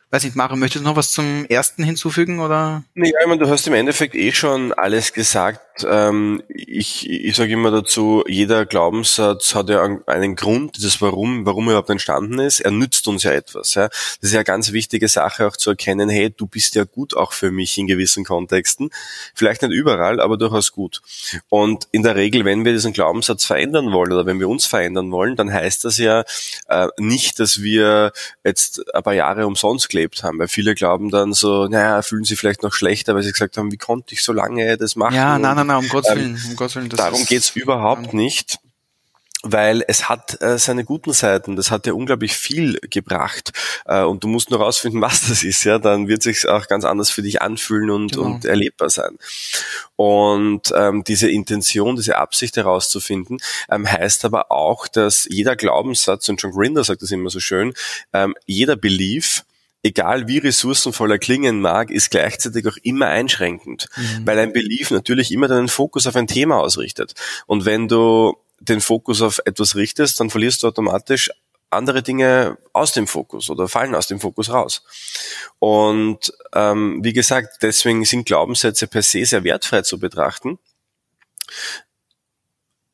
Weiß 0.10 0.24
nicht, 0.24 0.38
Mara, 0.38 0.56
möchtest 0.56 0.86
du 0.86 0.90
noch 0.90 0.96
was 0.96 1.12
zum 1.12 1.46
ersten 1.50 1.84
hinzufügen 1.84 2.40
oder? 2.40 2.84
Nee, 2.94 3.10
ich 3.10 3.28
meine, 3.28 3.44
du 3.44 3.50
hast 3.50 3.68
im 3.68 3.74
Endeffekt 3.74 4.16
eh 4.16 4.32
schon 4.32 4.72
alles 4.72 5.12
gesagt. 5.12 5.86
Ähm, 5.86 6.42
ich 6.48 7.10
ich 7.10 7.36
sage 7.36 7.52
immer 7.52 7.72
dazu, 7.72 8.24
jeder 8.26 8.66
Glaubenssatz 8.66 9.54
hat 9.54 9.68
ja 9.70 9.84
einen 10.06 10.36
Grund, 10.38 10.84
das 10.84 11.02
Warum, 11.02 11.46
warum 11.46 11.66
er 11.68 11.72
überhaupt 11.72 11.90
entstanden 11.90 12.40
ist. 12.40 12.62
Er 12.62 12.72
nützt 12.72 13.08
uns 13.10 13.24
ja 13.24 13.32
etwas. 13.32 13.76
Ja? 13.76 13.90
Das 13.90 14.18
ist 14.22 14.32
ja 14.32 14.40
eine 14.40 14.46
ganz 14.46 14.72
wichtige 14.72 15.10
Sache 15.10 15.46
auch 15.46 15.58
zu 15.58 15.72
erkennen, 15.72 16.10
hey, 16.10 16.30
du 16.30 16.48
bist 16.48 16.76
ja 16.76 16.86
gut 16.86 17.16
auch 17.16 17.34
für 17.34 17.52
mich 17.52 17.78
in 17.78 17.86
gewissen 17.86 18.24
Kontexten. 18.24 18.90
Vielleicht 19.36 19.62
nicht 19.62 19.74
überall, 19.74 20.22
aber 20.22 20.38
durchaus 20.38 20.72
gut. 20.72 21.02
Und 21.50 21.90
in 21.92 22.04
der 22.04 22.16
Regel, 22.16 22.46
wenn 22.46 22.64
wir 22.64 22.72
diesen 22.72 22.94
Glaubenssatz 22.94 23.44
verändern 23.44 23.92
wollen 23.92 24.14
oder 24.14 24.26
wenn 24.26 24.40
wir 24.40 24.48
uns 24.48 24.66
verändern 24.66 25.12
wollen, 25.12 25.36
dann 25.36 25.52
heißt 25.52 25.84
das 25.84 25.98
ja 25.98 26.24
äh, 26.70 26.88
nicht, 26.98 27.40
dass 27.40 27.62
wir 27.62 28.14
jetzt 28.46 28.86
ein 28.96 29.04
paar 29.04 29.14
Jahre 29.14 29.46
umsonst 29.46 29.90
gelebt 29.98 30.24
haben, 30.24 30.39
weil 30.39 30.48
viele 30.48 30.75
glauben 30.75 31.10
dann 31.10 31.34
so, 31.34 31.68
naja, 31.68 32.01
fühlen 32.01 32.24
sie 32.24 32.36
vielleicht 32.36 32.63
noch 32.63 32.74
schlechter, 32.74 33.16
weil 33.16 33.24
sie 33.24 33.32
gesagt 33.32 33.58
haben, 33.58 33.72
wie 33.72 33.77
konnte 33.77 34.13
ich 34.13 34.24
so 34.24 34.32
lange 34.32 34.77
das 34.77 34.96
machen? 34.96 35.16
Ja, 35.16 35.39
nein, 35.39 35.56
nein, 35.56 35.68
nein, 35.68 35.77
um 35.77 35.89
Gottes 35.89 36.12
ähm, 36.12 36.18
Willen. 36.18 36.42
Um 36.50 36.56
Gottes 36.56 36.75
Willen 36.75 36.89
darum 36.89 37.25
geht's 37.25 37.50
überhaupt 37.56 38.13
nicht 38.13 38.60
weil 39.44 39.84
es 39.88 40.10
hat 40.10 40.42
äh, 40.42 40.58
seine 40.58 40.84
guten 40.84 41.13
Seiten. 41.13 41.56
Das 41.56 41.70
hat 41.70 41.86
ja 41.86 41.94
unglaublich 41.94 42.36
viel 42.36 42.80
gebracht 42.89 43.51
äh, 43.86 44.01
und 44.01 44.24
du 44.24 44.27
musst 44.27 44.50
nur 44.50 44.60
rausfinden, 44.60 45.00
was 45.01 45.27
das 45.27 45.44
ist. 45.44 45.63
Ja, 45.63 45.77
dann 45.77 46.08
wird 46.08 46.24
sich 46.24 46.48
auch 46.48 46.68
ganz 46.68 46.84
anders 46.86 47.12
für 47.12 47.22
dich 47.22 47.42
anfühlen 47.42 47.92
und, 47.92 48.13
genau. 48.13 48.25
und 48.25 48.46
erlebbar 48.46 48.89
sein. 48.89 49.18
Und 49.96 50.74
ähm, 50.75 51.04
diese 51.04 51.30
Intention, 51.30 51.96
diese 51.96 52.18
Absicht 52.18 52.58
herauszufinden, 52.58 53.38
ähm, 53.70 53.89
heißt 53.89 54.25
aber 54.25 54.51
auch, 54.51 54.88
dass 54.88 55.27
jeder 55.30 55.56
Glaubenssatz 55.56 56.27
und 56.30 56.42
John 56.42 56.51
Grinder 56.51 56.84
sagt 56.84 57.04
das 57.04 57.12
immer 57.12 57.30
so 57.30 57.39
schön, 57.39 57.74
ähm, 58.13 58.36
jeder 58.48 58.75
Belief 58.75 59.44
egal 59.88 60.27
wie 60.27 60.39
ressourcenvoll 60.39 61.12
er 61.12 61.20
klingen 61.20 61.62
mag, 61.62 61.89
ist 61.89 62.12
gleichzeitig 62.12 62.67
auch 62.67 62.77
immer 62.84 63.08
einschränkend, 63.08 63.88
mhm. 63.96 64.25
weil 64.25 64.38
ein 64.39 64.53
Belief 64.53 64.91
natürlich 64.91 65.32
immer 65.32 65.48
deinen 65.48 65.70
Fokus 65.70 66.06
auf 66.08 66.15
ein 66.15 66.27
Thema 66.27 66.60
ausrichtet. 66.60 67.13
Und 67.46 67.65
wenn 67.65 67.88
du 67.88 68.36
den 68.60 68.82
Fokus 68.82 69.22
auf 69.22 69.39
etwas 69.46 69.75
richtest, 69.75 70.20
dann 70.20 70.29
verlierst 70.29 70.63
du 70.63 70.67
automatisch 70.67 71.29
andere 71.70 72.01
Dinge 72.01 72.58
aus 72.74 72.94
dem 72.94 73.08
Fokus 73.08 73.50
oder 73.50 73.67
fallen 73.67 73.96
aus 73.96 74.08
dem 74.08 74.20
Fokus 74.20 74.50
raus. 74.50 74.84
Und 75.60 76.34
ähm, 76.53 77.00
wie 77.03 77.13
gesagt, 77.13 77.58
deswegen 77.62 78.06
sind 78.06 78.25
Glaubenssätze 78.25 78.88
per 78.88 79.01
se 79.01 79.25
sehr 79.25 79.44
wertfrei 79.44 79.82
zu 79.82 80.00
betrachten. 80.00 80.60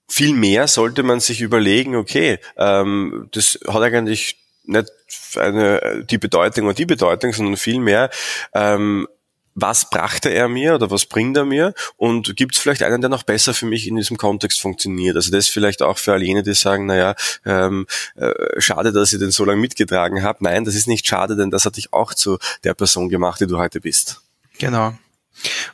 Vielmehr 0.08 0.68
sollte 0.68 1.02
man 1.02 1.20
sich 1.20 1.42
überlegen, 1.42 1.96
okay, 1.96 2.40
ähm, 2.58 3.30
das 3.32 3.60
hat 3.68 3.82
eigentlich 3.82 4.43
nicht 4.64 4.92
eine, 5.36 6.06
die 6.10 6.18
Bedeutung 6.18 6.68
und 6.68 6.78
die 6.78 6.86
Bedeutung, 6.86 7.34
sondern 7.34 7.58
vielmehr, 7.58 8.10
ähm, 8.54 9.08
was 9.56 9.90
brachte 9.90 10.30
er 10.30 10.48
mir 10.48 10.76
oder 10.76 10.90
was 10.90 11.06
bringt 11.06 11.38
er 11.38 11.46
mir 11.46 11.74
und 11.98 12.36
gibt 12.36 12.56
es 12.56 12.62
vielleicht 12.62 12.82
einen, 12.84 13.02
der 13.02 13.10
noch 13.10 13.24
besser 13.24 13.54
für 13.54 13.66
mich 13.66 13.88
in 13.88 13.96
diesem 13.96 14.18
Kontext 14.18 14.60
funktioniert. 14.60 15.16
Also 15.16 15.32
das 15.32 15.48
vielleicht 15.48 15.82
auch 15.82 15.98
für 15.98 16.14
all 16.14 16.24
jene, 16.24 16.44
die 16.44 16.54
sagen, 16.54 16.88
naja, 16.88 17.16
ähm, 17.46 17.86
äh, 18.16 18.32
schade, 18.60 18.92
dass 18.92 19.14
ich 19.14 19.20
den 19.20 19.32
so 19.32 19.46
lange 19.46 19.62
mitgetragen 19.62 20.24
habe. 20.24 20.44
Nein, 20.44 20.66
das 20.66 20.76
ist 20.76 20.88
nicht 20.88 21.06
schade, 21.06 21.36
denn 21.36 21.52
das 21.52 21.66
hat 21.66 21.78
dich 21.78 21.94
auch 21.94 22.14
zu 22.14 22.40
der 22.64 22.74
Person 22.74 23.10
gemacht, 23.10 23.42
die 23.42 23.48
du 23.48 23.58
heute 23.58 23.80
bist. 23.80 24.22
Genau. 24.58 24.94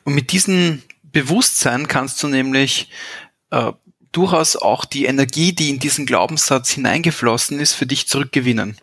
Und 0.04 0.14
mit 0.14 0.32
diesem 0.32 0.82
Bewusstsein 1.02 1.88
kannst 1.88 2.22
du 2.22 2.28
nämlich 2.28 2.90
äh, 3.50 3.72
durchaus 4.12 4.56
auch 4.56 4.84
die 4.84 5.04
Energie, 5.04 5.52
die 5.52 5.70
in 5.70 5.78
diesen 5.78 6.06
Glaubenssatz 6.06 6.70
hineingeflossen 6.70 7.60
ist, 7.60 7.74
für 7.74 7.86
dich 7.86 8.08
zurückgewinnen. 8.08 8.76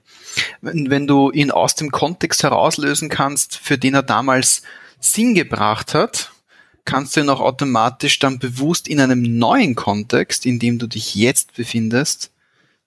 Wenn, 0.61 0.89
wenn 0.89 1.07
du 1.07 1.31
ihn 1.31 1.51
aus 1.51 1.75
dem 1.75 1.91
Kontext 1.91 2.43
herauslösen 2.43 3.09
kannst, 3.09 3.57
für 3.57 3.77
den 3.77 3.95
er 3.95 4.03
damals 4.03 4.61
Sinn 4.99 5.33
gebracht 5.33 5.93
hat, 5.93 6.31
kannst 6.85 7.15
du 7.15 7.21
ihn 7.21 7.29
auch 7.29 7.41
automatisch 7.41 8.19
dann 8.19 8.39
bewusst 8.39 8.87
in 8.87 9.01
einem 9.01 9.21
neuen 9.21 9.75
Kontext, 9.75 10.45
in 10.45 10.59
dem 10.59 10.79
du 10.79 10.87
dich 10.87 11.15
jetzt 11.15 11.55
befindest, 11.55 12.31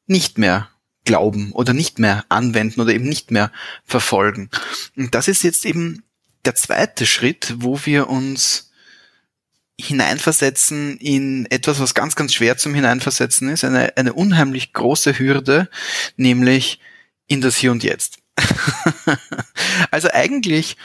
nicht 0.07 0.39
mehr 0.39 0.69
glauben 1.05 1.53
oder 1.53 1.73
nicht 1.73 1.99
mehr 1.99 2.25
anwenden 2.29 2.81
oder 2.81 2.93
eben 2.93 3.09
nicht 3.09 3.31
mehr 3.31 3.53
verfolgen. 3.85 4.51
Und 4.97 5.15
das 5.15 5.29
ist 5.29 5.43
jetzt 5.43 5.65
eben 5.65 6.03
der 6.45 6.55
zweite 6.55 7.07
Schritt, 7.07 7.55
wo 7.59 7.79
wir 7.85 8.09
uns 8.09 8.70
hineinversetzen 9.81 10.97
in 10.99 11.47
etwas, 11.47 11.81
was 11.81 11.95
ganz, 11.95 12.17
ganz 12.17 12.35
schwer 12.35 12.57
zum 12.57 12.75
Hineinversetzen 12.75 13.49
ist, 13.49 13.65
eine, 13.65 13.97
eine 13.97 14.13
unheimlich 14.13 14.73
große 14.73 15.19
Hürde, 15.19 15.69
nämlich 16.17 16.81
in 17.27 17.41
das 17.41 17.57
Hier 17.57 17.73
und 17.73 17.83
Jetzt. 17.83 18.19
also 19.91 20.09
eigentlich 20.13 20.77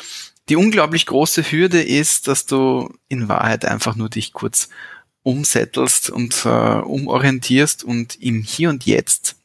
die 0.49 0.55
unglaublich 0.55 1.05
große 1.05 1.43
Hürde 1.43 1.81
ist, 1.81 2.27
dass 2.27 2.45
du 2.45 2.93
in 3.07 3.27
Wahrheit 3.29 3.65
einfach 3.65 3.95
nur 3.95 4.09
dich 4.09 4.33
kurz 4.33 4.69
umsettelst 5.23 6.11
und 6.11 6.45
äh, 6.45 6.49
umorientierst 6.49 7.83
und 7.83 8.21
im 8.21 8.43
Hier 8.43 8.69
und 8.69 8.85
Jetzt 8.85 9.37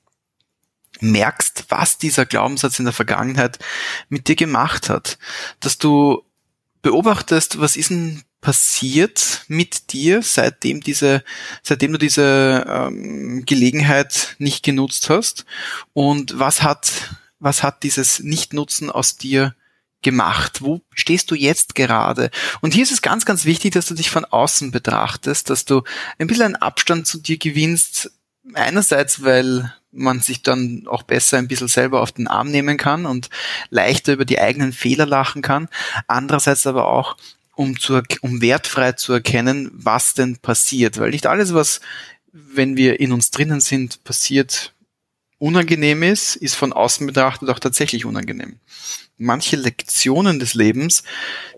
merkst, 1.00 1.66
was 1.70 1.96
dieser 1.96 2.26
Glaubenssatz 2.26 2.78
in 2.78 2.84
der 2.84 2.92
Vergangenheit 2.92 3.58
mit 4.10 4.28
dir 4.28 4.36
gemacht 4.36 4.90
hat. 4.90 5.18
Dass 5.60 5.78
du 5.78 6.22
beobachtest, 6.82 7.60
was 7.60 7.76
ist 7.76 7.90
denn 7.90 8.22
passiert 8.40 9.44
mit 9.48 9.92
dir, 9.92 10.22
seitdem 10.22 10.80
diese, 10.80 11.22
seitdem 11.62 11.92
du 11.92 11.98
diese 11.98 12.64
ähm, 12.68 13.44
Gelegenheit 13.44 14.36
nicht 14.38 14.64
genutzt 14.64 15.10
hast? 15.10 15.44
Und 15.92 16.38
was 16.38 16.62
hat, 16.62 17.16
was 17.38 17.62
hat 17.62 17.82
dieses 17.82 18.20
Nichtnutzen 18.20 18.90
aus 18.90 19.16
dir 19.16 19.54
gemacht? 20.02 20.62
Wo 20.62 20.80
stehst 20.94 21.30
du 21.30 21.34
jetzt 21.34 21.74
gerade? 21.74 22.30
Und 22.60 22.74
hier 22.74 22.82
ist 22.82 22.92
es 22.92 23.02
ganz, 23.02 23.26
ganz 23.26 23.44
wichtig, 23.44 23.72
dass 23.74 23.86
du 23.86 23.94
dich 23.94 24.10
von 24.10 24.24
außen 24.24 24.70
betrachtest, 24.70 25.50
dass 25.50 25.64
du 25.64 25.82
ein 26.18 26.26
bisschen 26.26 26.46
einen 26.46 26.56
Abstand 26.56 27.06
zu 27.06 27.18
dir 27.18 27.38
gewinnst. 27.38 28.12
Einerseits, 28.54 29.22
weil 29.22 29.72
man 29.92 30.20
sich 30.20 30.42
dann 30.42 30.84
auch 30.86 31.02
besser 31.02 31.38
ein 31.38 31.48
bisschen 31.48 31.68
selber 31.68 32.00
auf 32.00 32.12
den 32.12 32.28
Arm 32.28 32.50
nehmen 32.50 32.76
kann 32.76 33.06
und 33.06 33.28
leichter 33.70 34.12
über 34.12 34.24
die 34.24 34.40
eigenen 34.40 34.72
Fehler 34.72 35.06
lachen 35.06 35.42
kann. 35.42 35.68
Andererseits 36.06 36.66
aber 36.66 36.86
auch, 36.86 37.16
um, 37.56 37.78
zu, 37.78 38.02
um 38.20 38.40
wertfrei 38.40 38.92
zu 38.92 39.12
erkennen, 39.12 39.70
was 39.72 40.14
denn 40.14 40.38
passiert. 40.38 40.98
Weil 40.98 41.10
nicht 41.10 41.26
alles, 41.26 41.54
was, 41.54 41.80
wenn 42.32 42.76
wir 42.76 43.00
in 43.00 43.12
uns 43.12 43.30
drinnen 43.30 43.60
sind, 43.60 44.02
passiert, 44.04 44.74
unangenehm 45.38 46.02
ist, 46.02 46.36
ist 46.36 46.54
von 46.54 46.72
außen 46.72 47.06
betrachtet 47.06 47.48
auch 47.48 47.58
tatsächlich 47.58 48.04
unangenehm. 48.04 48.56
Manche 49.16 49.56
Lektionen 49.56 50.38
des 50.38 50.54
Lebens 50.54 51.02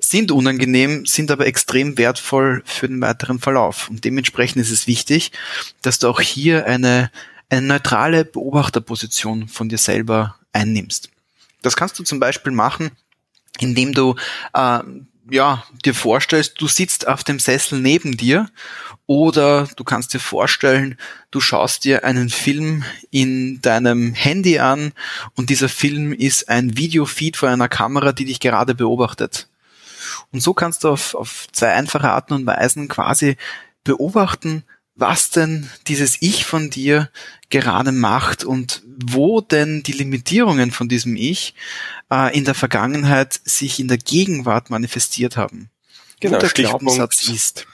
sind 0.00 0.32
unangenehm, 0.32 1.06
sind 1.06 1.30
aber 1.30 1.46
extrem 1.46 1.96
wertvoll 1.98 2.62
für 2.64 2.88
den 2.88 3.00
weiteren 3.00 3.38
Verlauf. 3.38 3.88
Und 3.88 4.04
dementsprechend 4.04 4.62
ist 4.62 4.70
es 4.70 4.86
wichtig, 4.86 5.32
dass 5.82 5.98
du 5.98 6.08
auch 6.08 6.20
hier 6.20 6.66
eine 6.66 7.10
eine 7.52 7.66
neutrale 7.66 8.24
Beobachterposition 8.24 9.46
von 9.46 9.68
dir 9.68 9.78
selber 9.78 10.36
einnimmst. 10.52 11.10
Das 11.60 11.76
kannst 11.76 11.98
du 11.98 12.02
zum 12.02 12.18
Beispiel 12.18 12.52
machen, 12.52 12.90
indem 13.60 13.92
du 13.92 14.16
äh, 14.54 14.80
ja, 15.30 15.64
dir 15.84 15.94
vorstellst, 15.94 16.60
du 16.60 16.66
sitzt 16.66 17.06
auf 17.06 17.24
dem 17.24 17.38
Sessel 17.38 17.80
neben 17.80 18.16
dir 18.16 18.48
oder 19.06 19.68
du 19.76 19.84
kannst 19.84 20.14
dir 20.14 20.20
vorstellen, 20.20 20.98
du 21.30 21.40
schaust 21.40 21.84
dir 21.84 22.04
einen 22.04 22.28
Film 22.28 22.84
in 23.10 23.60
deinem 23.60 24.14
Handy 24.14 24.58
an 24.58 24.92
und 25.34 25.50
dieser 25.50 25.68
Film 25.68 26.12
ist 26.12 26.48
ein 26.48 26.76
Videofeed 26.76 27.36
von 27.36 27.48
einer 27.48 27.68
Kamera, 27.68 28.12
die 28.12 28.24
dich 28.24 28.40
gerade 28.40 28.74
beobachtet. 28.74 29.48
Und 30.32 30.42
so 30.42 30.54
kannst 30.54 30.84
du 30.84 30.88
auf, 30.88 31.14
auf 31.14 31.46
zwei 31.52 31.72
einfache 31.72 32.10
Arten 32.10 32.34
und 32.34 32.46
Weisen 32.46 32.88
quasi 32.88 33.36
beobachten, 33.84 34.64
was 34.94 35.30
denn 35.30 35.70
dieses 35.88 36.20
Ich 36.20 36.44
von 36.44 36.70
dir 36.70 37.10
gerade 37.50 37.92
macht 37.92 38.44
und 38.44 38.82
wo 38.84 39.40
denn 39.40 39.82
die 39.82 39.92
Limitierungen 39.92 40.70
von 40.70 40.88
diesem 40.88 41.16
Ich 41.16 41.54
äh, 42.10 42.36
in 42.36 42.44
der 42.44 42.54
Vergangenheit 42.54 43.40
sich 43.44 43.80
in 43.80 43.88
der 43.88 43.98
Gegenwart 43.98 44.70
manifestiert 44.70 45.36
haben. 45.36 45.70
Genau, 46.20 46.38
der 46.38 46.50
Glaubenssatz 46.50 47.28
ist. 47.28 47.66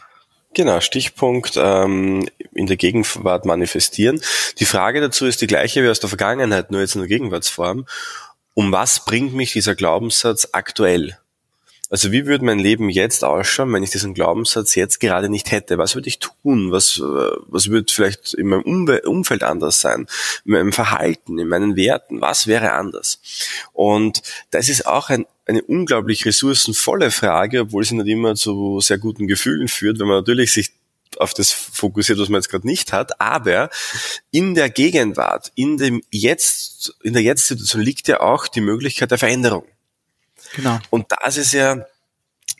Genau, 0.54 0.80
Stichpunkt 0.80 1.54
ähm, 1.56 2.28
in 2.54 2.66
der 2.66 2.76
Gegenwart 2.76 3.44
manifestieren. 3.44 4.20
Die 4.58 4.64
Frage 4.64 5.00
dazu 5.00 5.26
ist 5.26 5.40
die 5.42 5.46
gleiche 5.46 5.82
wie 5.82 5.88
aus 5.88 6.00
der 6.00 6.08
Vergangenheit, 6.08 6.70
nur 6.70 6.80
jetzt 6.80 6.94
in 6.94 7.02
der 7.02 7.08
Gegenwartsform. 7.08 7.86
Um 8.54 8.72
was 8.72 9.04
bringt 9.04 9.34
mich 9.34 9.52
dieser 9.52 9.74
Glaubenssatz 9.74 10.48
aktuell? 10.52 11.18
Also 11.90 12.12
wie 12.12 12.26
würde 12.26 12.44
mein 12.44 12.58
Leben 12.58 12.90
jetzt 12.90 13.24
ausschauen, 13.24 13.72
wenn 13.72 13.82
ich 13.82 13.90
diesen 13.90 14.12
Glaubenssatz 14.12 14.74
jetzt 14.74 15.00
gerade 15.00 15.30
nicht 15.30 15.50
hätte? 15.50 15.78
Was 15.78 15.94
würde 15.94 16.08
ich 16.08 16.18
tun? 16.18 16.70
Was, 16.70 16.98
äh, 16.98 17.02
was 17.46 17.68
würde 17.68 17.92
vielleicht 17.92 18.34
in 18.34 18.48
meinem 18.48 18.62
Umfeld 18.62 19.42
anders 19.42 19.80
sein? 19.80 20.06
In 20.44 20.52
meinem 20.52 20.72
Verhalten, 20.72 21.38
in 21.38 21.48
meinen 21.48 21.76
Werten? 21.76 22.20
Was 22.20 22.46
wäre 22.46 22.72
anders? 22.72 23.20
Und 23.72 24.22
das 24.50 24.68
ist 24.68 24.86
auch 24.86 25.08
ein, 25.08 25.24
eine 25.46 25.62
unglaublich 25.62 26.26
ressourcenvolle 26.26 27.10
Frage, 27.10 27.62
obwohl 27.62 27.84
sie 27.84 27.96
nicht 27.96 28.08
immer 28.08 28.34
zu 28.34 28.80
sehr 28.80 28.98
guten 28.98 29.26
Gefühlen 29.26 29.68
führt, 29.68 29.98
wenn 29.98 30.08
man 30.08 30.18
natürlich 30.18 30.52
sich 30.52 30.72
auf 31.16 31.32
das 31.32 31.52
fokussiert, 31.52 32.18
was 32.18 32.28
man 32.28 32.40
jetzt 32.40 32.50
gerade 32.50 32.66
nicht 32.66 32.92
hat, 32.92 33.18
aber 33.20 33.70
in 34.30 34.54
der 34.54 34.68
Gegenwart, 34.68 35.52
in 35.54 35.78
dem 35.78 36.02
Jetzt, 36.10 36.94
in 37.02 37.14
der 37.14 37.22
Jetzt-Situation 37.22 37.82
liegt 37.82 38.08
ja 38.08 38.20
auch 38.20 38.46
die 38.46 38.60
Möglichkeit 38.60 39.10
der 39.10 39.18
Veränderung. 39.18 39.64
Genau. 40.54 40.78
Und 40.90 41.06
das 41.10 41.36
ist 41.36 41.52
ja 41.52 41.84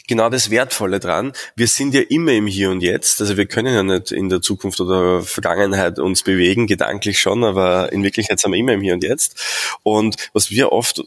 genau 0.09 0.29
das 0.31 0.51
Wertvolle 0.51 0.99
dran. 0.99 1.33
Wir 1.55 1.69
sind 1.69 1.95
ja 1.95 2.01
immer 2.01 2.33
im 2.33 2.49
Hier 2.49 2.71
und 2.71 2.81
Jetzt. 2.81 3.21
Also 3.21 3.37
wir 3.37 3.47
können 3.47 3.73
ja 3.73 3.83
nicht 3.85 4.11
in 4.11 4.29
der 4.29 4.43
Zukunft 4.43 4.81
oder 4.81 5.23
Vergangenheit 5.23 6.01
uns 6.01 6.23
bewegen, 6.23 6.67
gedanklich 6.67 7.21
schon, 7.21 7.45
aber 7.45 7.93
in 7.93 8.03
Wirklichkeit 8.03 8.41
sind 8.41 8.53
wir 8.53 8.59
immer 8.59 8.73
im 8.73 8.81
Hier 8.81 8.95
und 8.95 9.05
Jetzt. 9.05 9.79
Und 9.85 10.17
was 10.33 10.51
wir 10.51 10.73
oft 10.73 11.05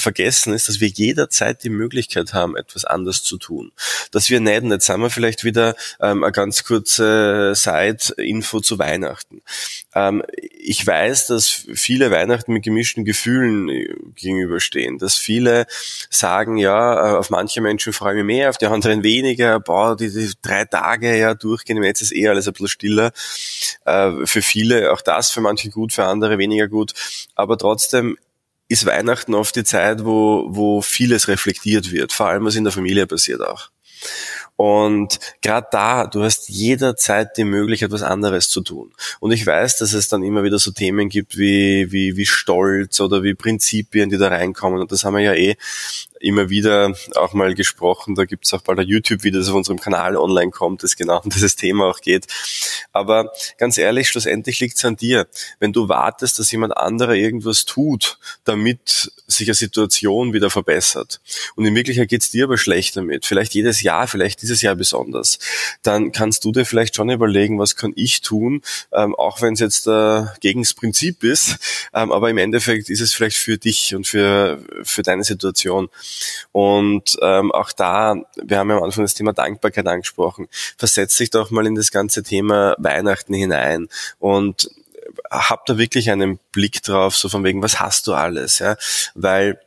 vergessen 0.00 0.52
ist, 0.52 0.68
dass 0.68 0.80
wir 0.80 0.88
jederzeit 0.88 1.62
die 1.64 1.70
Möglichkeit 1.70 2.32
haben, 2.32 2.56
etwas 2.56 2.84
anders 2.84 3.22
zu 3.22 3.38
tun. 3.38 3.72
Dass 4.10 4.30
wir 4.30 4.40
und 4.40 4.70
jetzt 4.70 4.88
haben 4.88 5.02
wir 5.02 5.10
vielleicht 5.10 5.44
wieder 5.44 5.74
ähm, 6.00 6.22
eine 6.22 6.32
ganz 6.32 6.64
kurze 6.64 7.54
Side-Info 7.54 8.60
zu 8.60 8.78
Weihnachten. 8.78 9.42
Ähm, 9.94 10.22
ich 10.58 10.86
weiß, 10.86 11.26
dass 11.26 11.66
viele 11.74 12.10
Weihnachten 12.10 12.52
mit 12.52 12.62
gemischten 12.62 13.04
Gefühlen 13.04 13.68
äh, 13.68 13.94
gegenüberstehen, 14.14 14.98
dass 14.98 15.16
viele 15.16 15.66
sagen, 16.10 16.56
ja, 16.56 17.14
äh, 17.14 17.16
auf 17.16 17.30
manche 17.30 17.60
Menschen 17.60 17.92
freue 17.92 18.12
ich 18.12 18.24
mich 18.24 18.36
mehr, 18.36 18.50
auf 18.50 18.58
die 18.58 18.66
anderen 18.66 19.02
weniger, 19.02 19.60
boah, 19.60 19.96
die, 19.96 20.10
die 20.10 20.32
drei 20.42 20.64
Tage 20.64 21.16
ja 21.16 21.34
durchgehen, 21.34 21.82
jetzt 21.82 22.02
ist 22.02 22.14
eh 22.14 22.28
alles 22.28 22.46
ein 22.46 22.52
bisschen 22.52 22.68
stiller. 22.68 23.12
Äh, 23.84 24.26
für 24.26 24.42
viele 24.42 24.92
auch 24.92 25.00
das, 25.00 25.30
für 25.30 25.40
manche 25.40 25.70
gut, 25.70 25.92
für 25.92 26.04
andere 26.04 26.38
weniger 26.38 26.68
gut. 26.68 26.92
Aber 27.34 27.58
trotzdem 27.58 28.16
ist 28.70 28.86
Weihnachten 28.86 29.34
oft 29.34 29.56
die 29.56 29.64
Zeit, 29.64 30.04
wo, 30.04 30.46
wo 30.48 30.80
vieles 30.80 31.26
reflektiert 31.26 31.90
wird, 31.90 32.12
vor 32.12 32.28
allem 32.28 32.44
was 32.44 32.54
in 32.54 32.62
der 32.62 32.72
Familie 32.72 33.06
passiert 33.06 33.42
auch. 33.42 33.70
Und 34.54 35.18
gerade 35.42 35.66
da, 35.72 36.06
du 36.06 36.22
hast 36.22 36.48
jederzeit 36.48 37.36
die 37.36 37.44
Möglichkeit, 37.44 37.90
was 37.90 38.02
anderes 38.02 38.48
zu 38.48 38.60
tun. 38.60 38.92
Und 39.18 39.32
ich 39.32 39.44
weiß, 39.44 39.78
dass 39.78 39.92
es 39.92 40.08
dann 40.08 40.22
immer 40.22 40.44
wieder 40.44 40.58
so 40.58 40.70
Themen 40.70 41.08
gibt 41.08 41.36
wie, 41.36 41.90
wie, 41.90 42.16
wie 42.16 42.26
Stolz 42.26 43.00
oder 43.00 43.22
wie 43.22 43.34
Prinzipien, 43.34 44.08
die 44.08 44.18
da 44.18 44.28
reinkommen. 44.28 44.80
Und 44.80 44.92
das 44.92 45.04
haben 45.04 45.14
wir 45.14 45.22
ja 45.22 45.34
eh 45.34 45.56
immer 46.20 46.50
wieder 46.50 46.94
auch 47.16 47.32
mal 47.32 47.54
gesprochen. 47.54 48.14
Da 48.14 48.24
gibt 48.24 48.46
es 48.46 48.54
auch 48.54 48.62
bald 48.62 48.78
ein 48.78 48.86
YouTube-Video, 48.86 49.40
das 49.40 49.48
auf 49.48 49.56
unserem 49.56 49.80
Kanal 49.80 50.16
online 50.16 50.50
kommt, 50.50 50.82
das 50.82 50.96
genau 50.96 51.20
um 51.24 51.30
dieses 51.30 51.56
Thema 51.56 51.86
auch 51.86 52.00
geht. 52.00 52.26
Aber 52.92 53.32
ganz 53.58 53.78
ehrlich, 53.78 54.08
schlussendlich 54.08 54.60
liegt 54.60 54.76
es 54.76 54.84
an 54.84 54.96
dir. 54.96 55.26
Wenn 55.58 55.72
du 55.72 55.88
wartest, 55.88 56.38
dass 56.38 56.52
jemand 56.52 56.76
anderer 56.76 57.14
irgendwas 57.14 57.64
tut, 57.64 58.18
damit 58.44 59.12
sich 59.26 59.48
eine 59.48 59.54
Situation 59.54 60.32
wieder 60.32 60.50
verbessert 60.50 61.20
und 61.54 61.64
in 61.64 61.74
Wirklichkeit 61.74 62.08
geht 62.08 62.22
es 62.22 62.30
dir 62.30 62.44
aber 62.44 62.58
schlecht 62.58 62.96
damit, 62.96 63.24
vielleicht 63.24 63.54
jedes 63.54 63.82
Jahr, 63.82 64.08
vielleicht 64.08 64.42
dieses 64.42 64.60
Jahr 64.62 64.74
besonders, 64.74 65.38
dann 65.82 66.12
kannst 66.12 66.44
du 66.44 66.52
dir 66.52 66.64
vielleicht 66.64 66.96
schon 66.96 67.10
überlegen, 67.10 67.58
was 67.58 67.76
kann 67.76 67.92
ich 67.96 68.20
tun, 68.20 68.62
ähm, 68.92 69.14
auch 69.14 69.40
wenn 69.40 69.54
es 69.54 69.60
jetzt 69.60 69.86
äh, 69.86 70.24
gegen 70.40 70.62
das 70.62 70.74
Prinzip 70.74 71.22
ist, 71.22 71.56
ähm, 71.94 72.12
aber 72.12 72.28
im 72.30 72.38
Endeffekt 72.38 72.90
ist 72.90 73.00
es 73.00 73.12
vielleicht 73.12 73.36
für 73.36 73.58
dich 73.58 73.94
und 73.94 74.06
für, 74.06 74.62
für 74.82 75.02
deine 75.02 75.24
Situation. 75.24 75.88
Und 76.52 77.16
ähm, 77.22 77.52
auch 77.52 77.72
da, 77.72 78.14
wir 78.36 78.58
haben 78.58 78.70
ja 78.70 78.76
am 78.76 78.84
Anfang 78.84 79.04
das 79.04 79.14
Thema 79.14 79.32
Dankbarkeit 79.32 79.86
angesprochen, 79.86 80.48
versetz 80.76 81.16
dich 81.16 81.30
doch 81.30 81.50
mal 81.50 81.66
in 81.66 81.74
das 81.74 81.90
ganze 81.90 82.22
Thema 82.22 82.74
Weihnachten 82.78 83.34
hinein 83.34 83.88
und 84.18 84.70
hab 85.30 85.66
da 85.66 85.78
wirklich 85.78 86.10
einen 86.10 86.38
Blick 86.52 86.82
drauf, 86.82 87.16
so 87.16 87.28
von 87.28 87.44
wegen, 87.44 87.62
was 87.62 87.80
hast 87.80 88.06
du 88.06 88.14
alles, 88.14 88.58
ja, 88.58 88.76
weil 89.14 89.60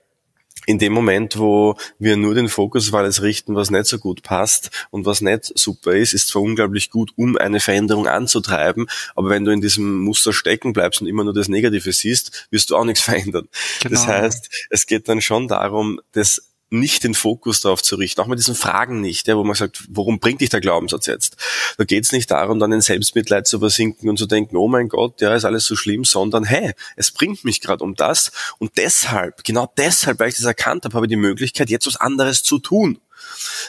in 0.65 0.79
dem 0.79 0.93
Moment, 0.93 1.37
wo 1.37 1.75
wir 1.99 2.17
nur 2.17 2.35
den 2.35 2.49
Fokus 2.49 2.89
auf 2.89 2.95
alles 2.95 3.21
richten, 3.21 3.55
was 3.55 3.71
nicht 3.71 3.85
so 3.85 3.99
gut 3.99 4.23
passt 4.23 4.69
und 4.91 5.05
was 5.05 5.21
nicht 5.21 5.51
super 5.57 5.93
ist, 5.93 6.13
ist 6.13 6.29
zwar 6.29 6.41
unglaublich 6.41 6.89
gut, 6.89 7.11
um 7.15 7.37
eine 7.37 7.59
Veränderung 7.59 8.07
anzutreiben, 8.07 8.87
aber 9.15 9.29
wenn 9.29 9.45
du 9.45 9.51
in 9.51 9.61
diesem 9.61 9.99
Muster 9.99 10.33
stecken 10.33 10.73
bleibst 10.73 11.01
und 11.01 11.07
immer 11.07 11.23
nur 11.23 11.33
das 11.33 11.47
Negative 11.47 11.91
siehst, 11.91 12.47
wirst 12.51 12.69
du 12.69 12.75
auch 12.75 12.85
nichts 12.85 13.01
verändern. 13.03 13.47
Genau. 13.81 13.95
Das 13.95 14.07
heißt, 14.07 14.67
es 14.69 14.85
geht 14.85 15.07
dann 15.09 15.21
schon 15.21 15.47
darum, 15.47 15.99
das 16.11 16.52
nicht 16.73 17.03
den 17.03 17.13
Fokus 17.13 17.61
darauf 17.61 17.81
zu 17.81 17.95
richten, 17.95 18.21
auch 18.21 18.27
mit 18.27 18.39
diesen 18.39 18.55
Fragen 18.55 18.99
nicht, 19.01 19.27
ja, 19.27 19.37
wo 19.37 19.43
man 19.43 19.55
sagt, 19.55 19.83
worum 19.89 20.19
bringt 20.19 20.41
dich 20.41 20.49
der 20.49 20.59
Glaubenssatz 20.59 21.05
jetzt? 21.05 21.37
Da 21.77 21.83
geht 21.83 22.05
es 22.05 22.11
nicht 22.11 22.29
darum, 22.31 22.59
dann 22.59 22.71
in 22.71 22.81
Selbstmitleid 22.81 23.47
zu 23.47 23.59
versinken 23.59 24.09
und 24.09 24.17
zu 24.17 24.25
denken, 24.25 24.57
oh 24.57 24.67
mein 24.67 24.89
Gott, 24.89 25.21
ja, 25.21 25.33
ist 25.35 25.45
alles 25.45 25.65
so 25.65 25.75
schlimm, 25.75 26.03
sondern 26.03 26.43
hey, 26.43 26.73
es 26.95 27.11
bringt 27.11 27.43
mich 27.43 27.61
gerade 27.61 27.83
um 27.83 27.95
das 27.95 28.31
und 28.57 28.77
deshalb, 28.77 29.43
genau 29.43 29.71
deshalb, 29.77 30.19
weil 30.19 30.29
ich 30.29 30.35
das 30.35 30.45
erkannt 30.45 30.85
habe, 30.85 30.95
habe 30.95 31.05
ich 31.05 31.11
die 31.11 31.15
Möglichkeit, 31.15 31.69
jetzt 31.69 31.87
was 31.87 31.97
anderes 31.97 32.43
zu 32.43 32.59
tun. 32.59 32.99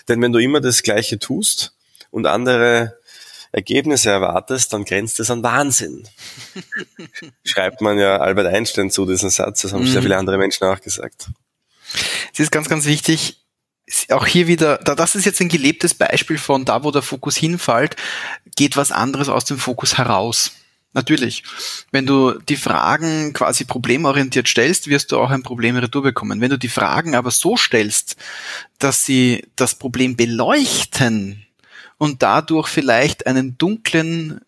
Denn 0.08 0.20
wenn 0.20 0.32
du 0.32 0.38
immer 0.38 0.60
das 0.60 0.82
Gleiche 0.82 1.18
tust 1.18 1.74
und 2.10 2.26
andere 2.26 2.98
Ergebnisse 3.52 4.10
erwartest, 4.10 4.72
dann 4.72 4.84
grenzt 4.84 5.20
es 5.20 5.30
an 5.30 5.42
Wahnsinn. 5.44 6.08
Schreibt 7.44 7.80
man 7.80 7.98
ja 7.98 8.16
Albert 8.16 8.46
Einstein 8.46 8.90
zu, 8.90 9.06
diesen 9.06 9.30
Satz, 9.30 9.62
das 9.62 9.72
haben 9.72 9.84
mhm. 9.84 9.92
sehr 9.92 10.02
viele 10.02 10.16
andere 10.16 10.38
Menschen 10.38 10.64
auch 10.64 10.80
gesagt. 10.80 11.28
Es 12.32 12.40
ist 12.40 12.50
ganz, 12.50 12.68
ganz 12.68 12.86
wichtig, 12.86 13.40
auch 14.10 14.26
hier 14.26 14.46
wieder, 14.46 14.78
das 14.78 15.14
ist 15.14 15.26
jetzt 15.26 15.40
ein 15.40 15.48
gelebtes 15.48 15.94
Beispiel 15.94 16.38
von 16.38 16.64
da, 16.64 16.84
wo 16.84 16.90
der 16.90 17.02
Fokus 17.02 17.36
hinfällt, 17.36 17.96
geht 18.56 18.76
was 18.76 18.92
anderes 18.92 19.28
aus 19.28 19.44
dem 19.44 19.58
Fokus 19.58 19.98
heraus. 19.98 20.52
Natürlich. 20.94 21.42
Wenn 21.90 22.06
du 22.06 22.38
die 22.38 22.56
Fragen 22.56 23.32
quasi 23.32 23.64
problemorientiert 23.64 24.46
stellst, 24.46 24.86
wirst 24.86 25.10
du 25.10 25.18
auch 25.18 25.30
ein 25.30 25.42
Problem 25.42 25.76
retour 25.76 26.04
bekommen. 26.04 26.40
Wenn 26.40 26.50
du 26.50 26.58
die 26.58 26.68
Fragen 26.68 27.16
aber 27.16 27.32
so 27.32 27.56
stellst, 27.56 28.16
dass 28.78 29.04
sie 29.04 29.44
das 29.56 29.74
Problem 29.74 30.14
beleuchten 30.14 31.44
und 31.98 32.22
dadurch 32.22 32.68
vielleicht 32.68 33.26
einen 33.26 33.58
dunklen 33.58 34.40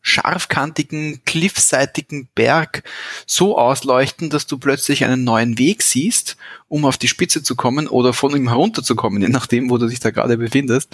scharfkantigen, 0.00 1.24
cliffseitigen 1.24 2.28
Berg 2.34 2.82
so 3.24 3.56
ausleuchten, 3.56 4.28
dass 4.28 4.48
du 4.48 4.58
plötzlich 4.58 5.04
einen 5.04 5.22
neuen 5.22 5.56
Weg 5.58 5.82
siehst, 5.82 6.36
um 6.72 6.86
auf 6.86 6.96
die 6.96 7.06
Spitze 7.06 7.42
zu 7.42 7.54
kommen 7.54 7.86
oder 7.86 8.14
von 8.14 8.34
ihm 8.34 8.48
herunterzukommen, 8.48 9.20
je 9.20 9.28
nachdem, 9.28 9.68
wo 9.68 9.76
du 9.76 9.88
dich 9.88 10.00
da 10.00 10.10
gerade 10.10 10.38
befindest, 10.38 10.88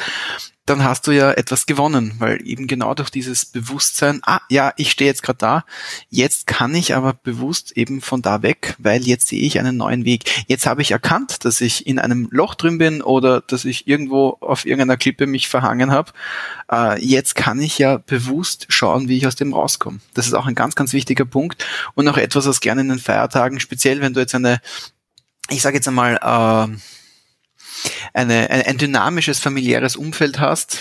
dann 0.66 0.82
hast 0.82 1.06
du 1.06 1.12
ja 1.12 1.30
etwas 1.30 1.66
gewonnen, 1.66 2.14
weil 2.18 2.46
eben 2.46 2.66
genau 2.66 2.94
durch 2.94 3.10
dieses 3.10 3.46
Bewusstsein, 3.46 4.20
ah 4.24 4.40
ja, 4.50 4.72
ich 4.76 4.90
stehe 4.90 5.08
jetzt 5.08 5.22
gerade 5.22 5.38
da, 5.38 5.64
jetzt 6.10 6.48
kann 6.48 6.74
ich 6.74 6.96
aber 6.96 7.14
bewusst 7.14 7.76
eben 7.76 8.00
von 8.00 8.22
da 8.22 8.42
weg, 8.42 8.74
weil 8.78 9.02
jetzt 9.02 9.28
sehe 9.28 9.40
ich 9.40 9.60
einen 9.60 9.76
neuen 9.76 10.04
Weg. 10.04 10.24
Jetzt 10.48 10.66
habe 10.66 10.82
ich 10.82 10.90
erkannt, 10.90 11.44
dass 11.44 11.60
ich 11.60 11.86
in 11.86 12.00
einem 12.00 12.28
Loch 12.32 12.56
drin 12.56 12.78
bin 12.78 13.00
oder 13.00 13.40
dass 13.40 13.64
ich 13.64 13.86
irgendwo 13.86 14.36
auf 14.40 14.66
irgendeiner 14.66 14.96
Klippe 14.96 15.28
mich 15.28 15.48
verhangen 15.48 15.92
habe. 15.92 16.10
Äh, 16.70 17.02
jetzt 17.02 17.36
kann 17.36 17.60
ich 17.60 17.78
ja 17.78 17.98
bewusst 17.98 18.66
schauen, 18.68 19.08
wie 19.08 19.16
ich 19.16 19.28
aus 19.28 19.36
dem 19.36 19.54
rauskomme. 19.54 20.00
Das 20.14 20.26
ist 20.26 20.34
auch 20.34 20.46
ein 20.46 20.56
ganz, 20.56 20.74
ganz 20.74 20.92
wichtiger 20.92 21.24
Punkt 21.24 21.64
und 21.94 22.08
auch 22.08 22.18
etwas, 22.18 22.46
was 22.46 22.60
gerne 22.60 22.80
in 22.80 22.88
den 22.88 22.98
Feiertagen, 22.98 23.60
speziell 23.60 24.00
wenn 24.00 24.12
du 24.12 24.20
jetzt 24.20 24.34
eine, 24.34 24.60
ich 25.50 25.62
sage 25.62 25.76
jetzt 25.76 25.88
einmal, 25.88 26.16
äh, 26.16 26.76
eine, 28.12 28.50
ein, 28.50 28.62
ein 28.62 28.78
dynamisches 28.78 29.38
familiäres 29.38 29.96
Umfeld 29.96 30.40
hast, 30.40 30.78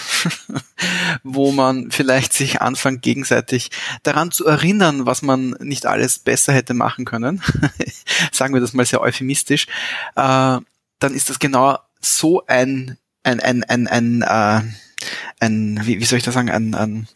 wo 1.24 1.52
man 1.52 1.92
vielleicht 1.92 2.34
sich 2.34 2.62
anfängt, 2.62 3.02
gegenseitig 3.02 3.70
daran 4.04 4.32
zu 4.32 4.46
erinnern, 4.46 5.06
was 5.06 5.22
man 5.22 5.52
nicht 5.60 5.86
alles 5.86 6.20
besser 6.20 6.54
hätte 6.54 6.74
machen 6.74 7.06
können, 7.06 7.42
sagen 8.32 8.54
wir 8.54 8.62
das 8.62 8.74
mal 8.74 8.86
sehr 8.86 9.02
euphemistisch, 9.02 9.68
äh, 10.16 10.60
dann 11.00 11.14
ist 11.14 11.30
das 11.30 11.40
genau 11.40 11.80
so 12.00 12.46
ein, 12.48 12.98
ein, 13.24 13.40
ein, 13.40 13.64
ein, 13.64 13.88
ein 13.88 14.22
äh, 14.22 14.62
ein, 15.40 15.80
wie, 15.84 16.00
wie 16.00 16.06
soll 16.06 16.18
ich 16.18 16.24
das 16.24 16.34
sagen, 16.34 16.50
ein, 16.50 16.74
ein, 16.74 17.08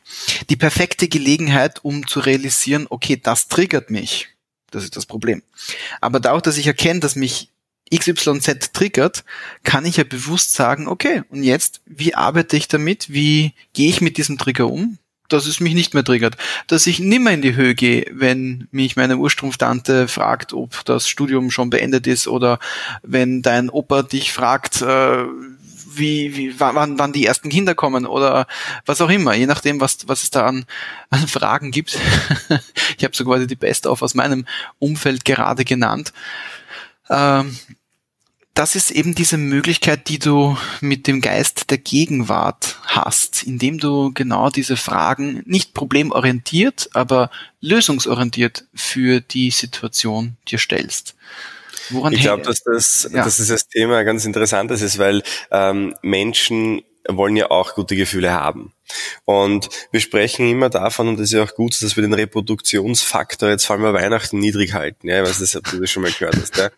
die 0.49 0.55
perfekte 0.55 1.07
Gelegenheit, 1.07 1.83
um 1.83 2.05
zu 2.05 2.19
realisieren, 2.19 2.85
okay, 2.89 3.19
das 3.21 3.47
triggert 3.47 3.89
mich. 3.89 4.29
Das 4.71 4.83
ist 4.83 4.95
das 4.95 5.05
Problem. 5.05 5.43
Aber 5.99 6.19
dadurch, 6.19 6.41
dass 6.41 6.57
ich 6.57 6.67
erkenne, 6.67 6.99
dass 6.99 7.15
mich 7.15 7.49
XYZ 7.93 8.71
triggert, 8.73 9.23
kann 9.63 9.85
ich 9.85 9.97
ja 9.97 10.03
bewusst 10.03 10.53
sagen, 10.53 10.87
okay, 10.87 11.23
und 11.29 11.43
jetzt, 11.43 11.81
wie 11.85 12.15
arbeite 12.15 12.55
ich 12.57 12.67
damit? 12.67 13.11
Wie 13.11 13.53
gehe 13.73 13.89
ich 13.89 14.01
mit 14.01 14.17
diesem 14.17 14.37
Trigger 14.37 14.67
um? 14.67 14.97
dass 15.31 15.45
es 15.45 15.59
mich 15.59 15.73
nicht 15.73 15.93
mehr 15.93 16.03
triggert, 16.03 16.35
dass 16.67 16.87
ich 16.87 16.99
nimmer 16.99 17.31
in 17.31 17.41
die 17.41 17.55
Höhe 17.55 17.73
gehe, 17.73 18.05
wenn 18.11 18.67
mich 18.71 18.95
meine 18.95 19.17
Urstrumpftante 19.17 20.07
fragt, 20.07 20.53
ob 20.53 20.83
das 20.85 21.07
Studium 21.07 21.51
schon 21.51 21.69
beendet 21.69 22.07
ist 22.07 22.27
oder 22.27 22.59
wenn 23.01 23.41
dein 23.41 23.69
Opa 23.69 24.03
dich 24.03 24.31
fragt, 24.33 24.81
äh, 24.81 25.23
wie, 25.97 26.35
wie 26.35 26.59
wann, 26.59 26.99
wann 26.99 27.13
die 27.13 27.25
ersten 27.25 27.49
Kinder 27.49 27.75
kommen 27.75 28.05
oder 28.05 28.47
was 28.85 29.01
auch 29.01 29.09
immer, 29.09 29.33
je 29.33 29.45
nachdem, 29.45 29.79
was, 29.79 30.07
was 30.07 30.23
es 30.23 30.29
da 30.31 30.45
an, 30.45 30.65
an 31.09 31.27
Fragen 31.27 31.71
gibt. 31.71 31.97
ich 32.97 33.03
habe 33.03 33.15
so 33.15 33.25
quasi 33.25 33.47
die 33.47 33.55
Best 33.55 33.87
of 33.87 34.01
aus 34.01 34.13
meinem 34.13 34.45
Umfeld 34.79 35.25
gerade 35.25 35.65
genannt. 35.65 36.13
Ähm, 37.09 37.57
das 38.53 38.75
ist 38.75 38.91
eben 38.91 39.15
diese 39.15 39.37
Möglichkeit, 39.37 40.09
die 40.09 40.19
du 40.19 40.57
mit 40.81 41.07
dem 41.07 41.21
Geist 41.21 41.71
der 41.71 41.77
Gegenwart 41.77 42.77
hast, 42.83 43.43
indem 43.43 43.79
du 43.79 44.11
genau 44.13 44.49
diese 44.49 44.75
Fragen 44.75 45.41
nicht 45.45 45.73
problemorientiert, 45.73 46.89
aber 46.93 47.31
lösungsorientiert 47.61 48.65
für 48.73 49.21
die 49.21 49.51
Situation 49.51 50.35
dir 50.49 50.59
stellst. 50.59 51.15
Woran 51.89 52.13
ich 52.13 52.21
glaube, 52.21 52.43
dass 52.43 52.63
das, 52.63 53.09
ja. 53.11 53.23
dass 53.23 53.37
das 53.45 53.67
Thema 53.67 54.03
ganz 54.03 54.25
interessantes 54.25 54.81
ist, 54.81 54.97
weil 54.97 55.23
ähm, 55.51 55.95
Menschen 56.01 56.83
wollen 57.07 57.35
ja 57.35 57.49
auch 57.49 57.73
gute 57.75 57.95
Gefühle 57.95 58.31
haben. 58.31 58.73
Und 59.25 59.69
wir 59.91 59.99
sprechen 59.99 60.47
immer 60.47 60.69
davon, 60.69 61.07
und 61.07 61.17
das 61.17 61.25
ist 61.25 61.33
ja 61.33 61.43
auch 61.43 61.55
gut, 61.55 61.81
dass 61.81 61.95
wir 61.95 62.01
den 62.01 62.13
Reproduktionsfaktor 62.13 63.49
jetzt 63.49 63.65
vor 63.65 63.75
allem 63.75 63.83
bei 63.83 63.93
Weihnachten 63.93 64.39
niedrig 64.39 64.73
halten. 64.73 65.07
Ja, 65.07 65.21
ich 65.21 65.29
weiß 65.29 65.39
nicht, 65.39 65.55
ob 65.55 65.69
du 65.69 65.79
das 65.79 65.89
schon 65.89 66.03
mal 66.03 66.11
gehört 66.11 66.35
hast. 66.35 66.57
Ja. 66.57 66.69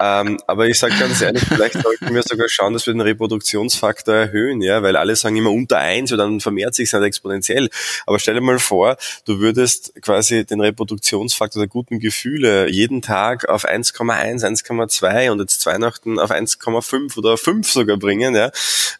Ähm, 0.00 0.38
aber 0.46 0.66
ich 0.66 0.78
sage 0.78 0.94
ganz 0.98 1.20
ehrlich, 1.20 1.42
vielleicht 1.44 1.74
sollten 1.82 2.14
wir 2.14 2.22
sogar 2.22 2.48
schauen, 2.48 2.72
dass 2.72 2.86
wir 2.86 2.94
den 2.94 3.00
Reproduktionsfaktor 3.00 4.14
erhöhen, 4.14 4.60
ja, 4.60 4.82
weil 4.82 4.96
alle 4.96 5.16
sagen 5.16 5.36
immer 5.36 5.50
unter 5.50 5.78
eins 5.78 6.12
und 6.12 6.18
dann 6.18 6.40
vermehrt 6.40 6.74
sich 6.74 6.88
es 6.88 6.92
halt 6.92 7.04
exponentiell. 7.04 7.68
Aber 8.06 8.18
stell 8.18 8.34
dir 8.34 8.40
mal 8.40 8.58
vor, 8.58 8.96
du 9.24 9.40
würdest 9.40 9.92
quasi 10.02 10.44
den 10.44 10.60
Reproduktionsfaktor 10.60 11.60
der 11.60 11.68
guten 11.68 11.98
Gefühle 11.98 12.70
jeden 12.70 13.02
Tag 13.02 13.48
auf 13.48 13.68
1,1, 13.68 14.44
1,2 14.44 15.30
und 15.30 15.40
jetzt 15.40 15.64
Weihnachten 15.66 16.18
auf 16.18 16.30
1,5 16.30 17.16
oder 17.18 17.36
5 17.36 17.68
sogar 17.68 17.96
bringen, 17.96 18.34
ja, 18.34 18.50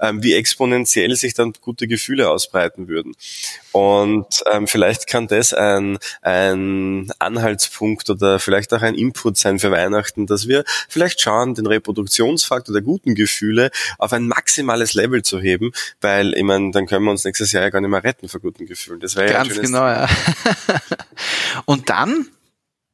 ähm, 0.00 0.22
wie 0.22 0.34
exponentiell 0.34 1.14
sich 1.16 1.34
dann 1.34 1.52
gute 1.60 1.86
Gefühle 1.86 2.27
ausbreiten 2.30 2.88
würden. 2.88 3.14
Und 3.72 4.26
ähm, 4.50 4.66
vielleicht 4.66 5.06
kann 5.06 5.28
das 5.28 5.52
ein, 5.52 5.98
ein 6.22 7.10
Anhaltspunkt 7.18 8.10
oder 8.10 8.38
vielleicht 8.38 8.72
auch 8.74 8.82
ein 8.82 8.94
Input 8.94 9.36
sein 9.36 9.58
für 9.58 9.70
Weihnachten, 9.70 10.26
dass 10.26 10.48
wir 10.48 10.64
vielleicht 10.88 11.20
schauen, 11.20 11.54
den 11.54 11.66
Reproduktionsfaktor 11.66 12.72
der 12.72 12.82
guten 12.82 13.14
Gefühle 13.14 13.70
auf 13.98 14.12
ein 14.12 14.26
maximales 14.28 14.94
Level 14.94 15.22
zu 15.22 15.40
heben, 15.40 15.72
weil 16.00 16.34
ich 16.34 16.42
meine, 16.42 16.70
dann 16.70 16.86
können 16.86 17.04
wir 17.04 17.10
uns 17.10 17.24
nächstes 17.24 17.52
Jahr 17.52 17.62
ja 17.62 17.70
gar 17.70 17.80
nicht 17.80 17.90
mehr 17.90 18.04
retten 18.04 18.28
vor 18.28 18.40
guten 18.40 18.66
Gefühlen. 18.66 19.00
Das 19.00 19.16
wäre 19.16 19.30
ja 19.30 19.42
Ganz 19.42 19.60
genau, 19.60 19.86
ja. 19.86 20.08
Und 21.64 21.88
dann, 21.90 22.26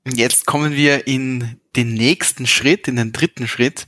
jetzt 0.05 0.47
kommen 0.47 0.73
wir 0.73 1.07
in 1.07 1.61
den 1.77 1.95
nächsten 1.95 2.47
Schritt, 2.47 2.89
in 2.89 2.97
den 2.97 3.13
dritten 3.13 3.49
Schritt, 3.49 3.87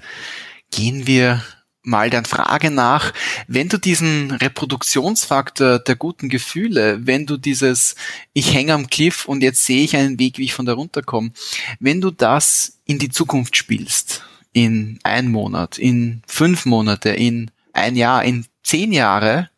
gehen 0.70 1.06
wir 1.06 1.42
mal 1.86 2.10
der 2.10 2.24
Frage 2.24 2.70
nach, 2.70 3.12
wenn 3.46 3.68
du 3.68 3.78
diesen 3.78 4.32
Reproduktionsfaktor 4.32 5.78
der 5.78 5.96
guten 5.96 6.28
Gefühle, 6.28 7.06
wenn 7.06 7.26
du 7.26 7.36
dieses, 7.36 7.94
ich 8.32 8.52
hänge 8.52 8.74
am 8.74 8.88
Cliff 8.88 9.26
und 9.26 9.42
jetzt 9.42 9.64
sehe 9.64 9.84
ich 9.84 9.96
einen 9.96 10.18
Weg, 10.18 10.38
wie 10.38 10.44
ich 10.44 10.54
von 10.54 10.66
da 10.66 10.74
runterkomme, 10.74 11.30
wenn 11.78 12.00
du 12.00 12.10
das 12.10 12.78
in 12.84 12.98
die 12.98 13.10
Zukunft 13.10 13.56
spielst, 13.56 14.24
in 14.52 14.98
ein 15.04 15.30
Monat, 15.30 15.78
in 15.78 16.22
fünf 16.26 16.66
Monate, 16.66 17.10
in 17.10 17.50
ein 17.72 17.94
Jahr, 17.94 18.24
in 18.24 18.46
zehn 18.62 18.92
Jahre, 18.92 19.50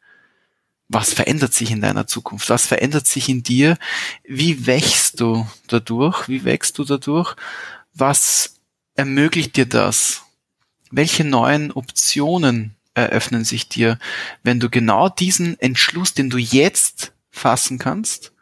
was 0.88 1.12
verändert 1.12 1.52
sich 1.52 1.70
in 1.70 1.82
deiner 1.82 2.06
Zukunft? 2.06 2.48
Was 2.48 2.66
verändert 2.66 3.06
sich 3.06 3.28
in 3.28 3.42
dir? 3.42 3.76
Wie 4.24 4.66
wächst 4.66 5.20
du 5.20 5.46
dadurch? 5.66 6.28
Wie 6.28 6.44
wächst 6.44 6.78
du 6.78 6.84
dadurch? 6.84 7.36
Was 7.92 8.56
ermöglicht 8.94 9.56
dir 9.56 9.66
das? 9.66 10.24
Welche 10.90 11.24
neuen 11.24 11.72
Optionen 11.72 12.74
eröffnen 12.94 13.44
sich 13.44 13.68
dir, 13.68 13.98
wenn 14.42 14.60
du 14.60 14.68
genau 14.70 15.08
diesen 15.08 15.58
Entschluss, 15.60 16.14
den 16.14 16.30
du 16.30 16.38
jetzt 16.38 17.12
fassen 17.30 17.78
kannst, 17.78 18.32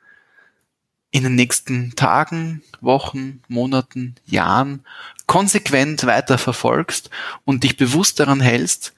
in 1.11 1.23
den 1.23 1.35
nächsten 1.35 1.95
Tagen, 1.95 2.63
Wochen, 2.81 3.43
Monaten, 3.49 4.17
Jahren 4.27 4.85
konsequent 5.27 6.05
weiter 6.05 6.39
verfolgst 6.39 7.11
und 7.45 7.65
dich 7.65 7.77
bewusst 7.77 8.21
daran 8.21 8.41
hältst, 8.41 8.95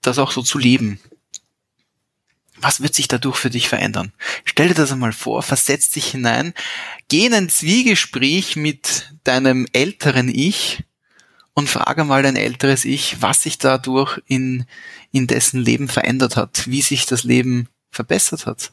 das 0.00 0.18
auch 0.18 0.32
so 0.32 0.42
zu 0.42 0.58
leben. 0.58 1.00
Was 2.58 2.82
wird 2.82 2.94
sich 2.94 3.08
dadurch 3.08 3.36
für 3.36 3.50
dich 3.50 3.68
verändern? 3.68 4.12
Stell 4.44 4.68
dir 4.68 4.74
das 4.74 4.92
einmal 4.92 5.12
vor, 5.12 5.42
versetz 5.42 5.90
dich 5.90 6.08
hinein, 6.08 6.54
geh 7.08 7.26
in 7.26 7.34
ein 7.34 7.48
Zwiegespräch 7.48 8.54
mit 8.56 9.12
deinem 9.24 9.66
älteren 9.72 10.28
Ich 10.28 10.84
und 11.54 11.68
frage 11.68 12.04
mal 12.04 12.22
dein 12.22 12.36
älteres 12.36 12.84
Ich, 12.84 13.20
was 13.20 13.42
sich 13.42 13.58
dadurch 13.58 14.20
in, 14.26 14.64
in 15.10 15.26
dessen 15.26 15.60
Leben 15.60 15.88
verändert 15.88 16.36
hat, 16.36 16.68
wie 16.68 16.82
sich 16.82 17.06
das 17.06 17.24
Leben 17.24 17.68
verbessert 17.90 18.46
hat 18.46 18.72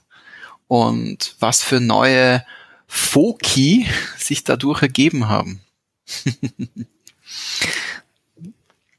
und 0.68 1.36
was 1.40 1.62
für 1.64 1.80
neue 1.80 2.46
Foki 2.88 3.88
sich 4.18 4.44
dadurch 4.44 4.82
ergeben 4.82 5.28
haben. 5.28 5.62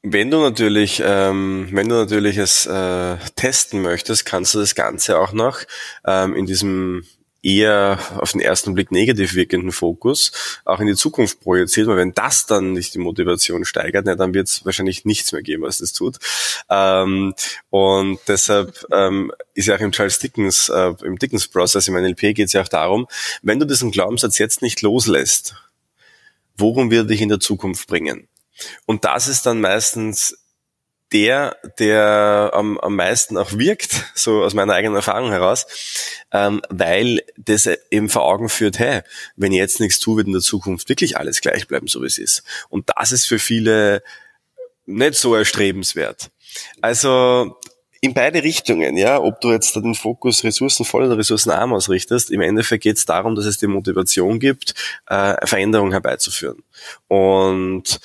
Wenn 0.02 0.30
du 0.30 0.40
natürlich, 0.40 1.02
ähm, 1.04 1.68
wenn 1.72 1.90
du 1.90 1.96
natürlich 1.96 2.38
es 2.38 2.64
äh, 2.64 3.18
testen 3.36 3.82
möchtest, 3.82 4.24
kannst 4.24 4.54
du 4.54 4.58
das 4.58 4.74
Ganze 4.74 5.18
auch 5.18 5.32
noch 5.32 5.60
ähm, 6.06 6.34
in 6.34 6.46
diesem 6.46 7.04
eher 7.42 7.98
auf 8.18 8.32
den 8.32 8.40
ersten 8.40 8.74
Blick 8.74 8.90
negativ 8.92 9.34
wirkenden 9.34 9.72
Fokus 9.72 10.32
auch 10.64 10.80
in 10.80 10.86
die 10.86 10.94
Zukunft 10.94 11.40
projiziert, 11.40 11.86
weil 11.86 11.96
wenn 11.96 12.12
das 12.12 12.46
dann 12.46 12.72
nicht 12.72 12.94
die 12.94 12.98
Motivation 12.98 13.64
steigert, 13.64 14.06
ne, 14.06 14.16
dann 14.16 14.34
wird 14.34 14.48
es 14.48 14.64
wahrscheinlich 14.64 15.04
nichts 15.04 15.32
mehr 15.32 15.42
geben, 15.42 15.62
was 15.62 15.78
das 15.78 15.92
tut. 15.92 16.18
Ähm, 16.68 17.34
und 17.70 18.18
deshalb 18.28 18.84
ähm, 18.92 19.32
ist 19.54 19.66
ja 19.66 19.76
auch 19.76 19.80
im 19.80 19.92
Charles 19.92 20.18
Dickens, 20.18 20.68
äh, 20.68 20.92
im 21.02 21.18
Dickens-Prozess, 21.18 21.88
im 21.88 21.94
NLP 21.94 22.34
geht 22.34 22.46
es 22.46 22.52
ja 22.52 22.62
auch 22.62 22.68
darum, 22.68 23.06
wenn 23.42 23.58
du 23.58 23.66
diesen 23.66 23.90
Glaubenssatz 23.90 24.38
jetzt 24.38 24.62
nicht 24.62 24.82
loslässt, 24.82 25.54
worum 26.56 26.90
wird 26.90 27.08
dich 27.08 27.22
in 27.22 27.30
der 27.30 27.40
Zukunft 27.40 27.88
bringen? 27.88 28.28
Und 28.84 29.04
das 29.04 29.26
ist 29.26 29.46
dann 29.46 29.60
meistens 29.60 30.39
der, 31.12 31.56
der 31.78 32.50
am, 32.52 32.78
am 32.78 32.96
meisten 32.96 33.36
auch 33.36 33.52
wirkt, 33.52 34.04
so 34.14 34.42
aus 34.42 34.54
meiner 34.54 34.74
eigenen 34.74 34.96
Erfahrung 34.96 35.30
heraus, 35.30 35.66
ähm, 36.32 36.62
weil 36.68 37.22
das 37.36 37.68
eben 37.90 38.08
vor 38.08 38.24
Augen 38.24 38.48
führt, 38.48 38.78
hey, 38.78 39.02
wenn 39.36 39.52
ich 39.52 39.58
jetzt 39.58 39.80
nichts 39.80 39.98
tue, 39.98 40.18
wird 40.18 40.26
in 40.26 40.32
der 40.32 40.42
Zukunft 40.42 40.88
wirklich 40.88 41.16
alles 41.16 41.40
gleich 41.40 41.66
bleiben, 41.66 41.88
so 41.88 42.02
wie 42.02 42.06
es 42.06 42.18
ist. 42.18 42.42
Und 42.68 42.90
das 42.96 43.12
ist 43.12 43.26
für 43.26 43.38
viele 43.38 44.02
nicht 44.86 45.14
so 45.14 45.34
erstrebenswert. 45.34 46.30
Also 46.80 47.56
in 48.00 48.14
beide 48.14 48.42
Richtungen, 48.42 48.96
ja, 48.96 49.20
ob 49.20 49.40
du 49.40 49.52
jetzt 49.52 49.76
den 49.76 49.94
Fokus 49.94 50.42
ressourcenvoll 50.42 51.04
oder 51.04 51.18
ressourcenarm 51.18 51.74
ausrichtest, 51.74 52.30
im 52.30 52.40
Endeffekt 52.40 52.82
geht 52.82 52.96
es 52.96 53.04
darum, 53.04 53.34
dass 53.34 53.44
es 53.44 53.58
dir 53.58 53.68
Motivation 53.68 54.40
gibt, 54.40 54.74
äh, 55.06 55.46
Veränderungen 55.46 55.92
herbeizuführen. 55.92 56.62
Und 57.08 58.00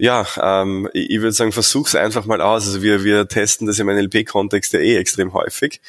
ja, 0.00 0.26
ähm, 0.40 0.88
ich, 0.94 1.20
würde 1.20 1.32
sagen, 1.32 1.52
versuch's 1.52 1.94
einfach 1.94 2.24
mal 2.24 2.40
aus. 2.40 2.66
Also 2.66 2.82
wir, 2.82 3.04
wir 3.04 3.28
testen 3.28 3.66
das 3.66 3.78
im 3.78 3.86
NLP-Kontext 3.86 4.72
ja 4.72 4.80
eh 4.80 4.96
extrem 4.96 5.34
häufig 5.34 5.82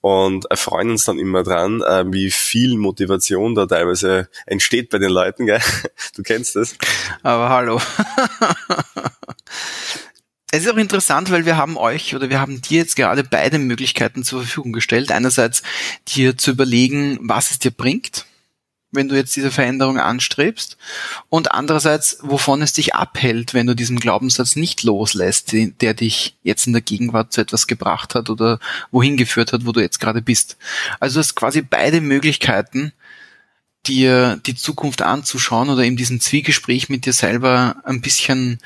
und 0.00 0.50
erfreuen 0.50 0.90
uns 0.90 1.04
dann 1.04 1.20
immer 1.20 1.44
dran, 1.44 1.80
äh, 1.82 2.04
wie 2.12 2.32
viel 2.32 2.76
Motivation 2.76 3.54
da 3.54 3.66
teilweise 3.66 4.28
entsteht 4.46 4.90
bei 4.90 4.98
den 4.98 5.10
Leuten. 5.10 5.46
Gell? 5.46 5.60
Du 6.16 6.22
kennst 6.22 6.56
das. 6.56 6.76
Aber 7.22 7.48
hallo. 7.48 7.80
Es 10.50 10.64
ist 10.64 10.70
auch 10.70 10.76
interessant, 10.76 11.32
weil 11.32 11.46
wir 11.46 11.56
haben 11.56 11.76
euch 11.76 12.14
oder 12.14 12.30
wir 12.30 12.40
haben 12.40 12.60
dir 12.60 12.78
jetzt 12.78 12.94
gerade 12.94 13.24
beide 13.24 13.58
Möglichkeiten 13.58 14.22
zur 14.22 14.42
Verfügung 14.42 14.72
gestellt. 14.72 15.10
Einerseits 15.10 15.64
dir 16.06 16.36
zu 16.36 16.52
überlegen, 16.52 17.18
was 17.22 17.50
es 17.50 17.58
dir 17.58 17.72
bringt, 17.72 18.24
wenn 18.94 19.08
du 19.08 19.16
jetzt 19.16 19.34
diese 19.36 19.50
Veränderung 19.50 19.98
anstrebst 19.98 20.76
und 21.28 21.52
andererseits, 21.52 22.18
wovon 22.22 22.62
es 22.62 22.72
dich 22.72 22.94
abhält, 22.94 23.54
wenn 23.54 23.66
du 23.66 23.74
diesen 23.74 23.98
Glaubenssatz 23.98 24.56
nicht 24.56 24.82
loslässt, 24.82 25.52
der 25.52 25.94
dich 25.94 26.36
jetzt 26.42 26.66
in 26.66 26.72
der 26.72 26.82
Gegenwart 26.82 27.32
zu 27.32 27.40
etwas 27.40 27.66
gebracht 27.66 28.14
hat 28.14 28.30
oder 28.30 28.58
wohin 28.90 29.16
geführt 29.16 29.52
hat, 29.52 29.66
wo 29.66 29.72
du 29.72 29.80
jetzt 29.80 30.00
gerade 30.00 30.22
bist. 30.22 30.56
Also 31.00 31.14
du 31.14 31.20
hast 31.20 31.34
quasi 31.34 31.62
beide 31.62 32.00
Möglichkeiten, 32.00 32.92
dir 33.86 34.40
die 34.46 34.54
Zukunft 34.54 35.02
anzuschauen 35.02 35.68
oder 35.68 35.84
in 35.84 35.96
diesem 35.96 36.20
Zwiegespräch 36.20 36.88
mit 36.88 37.06
dir 37.06 37.12
selber 37.12 37.76
ein 37.84 38.00
bisschen 38.00 38.58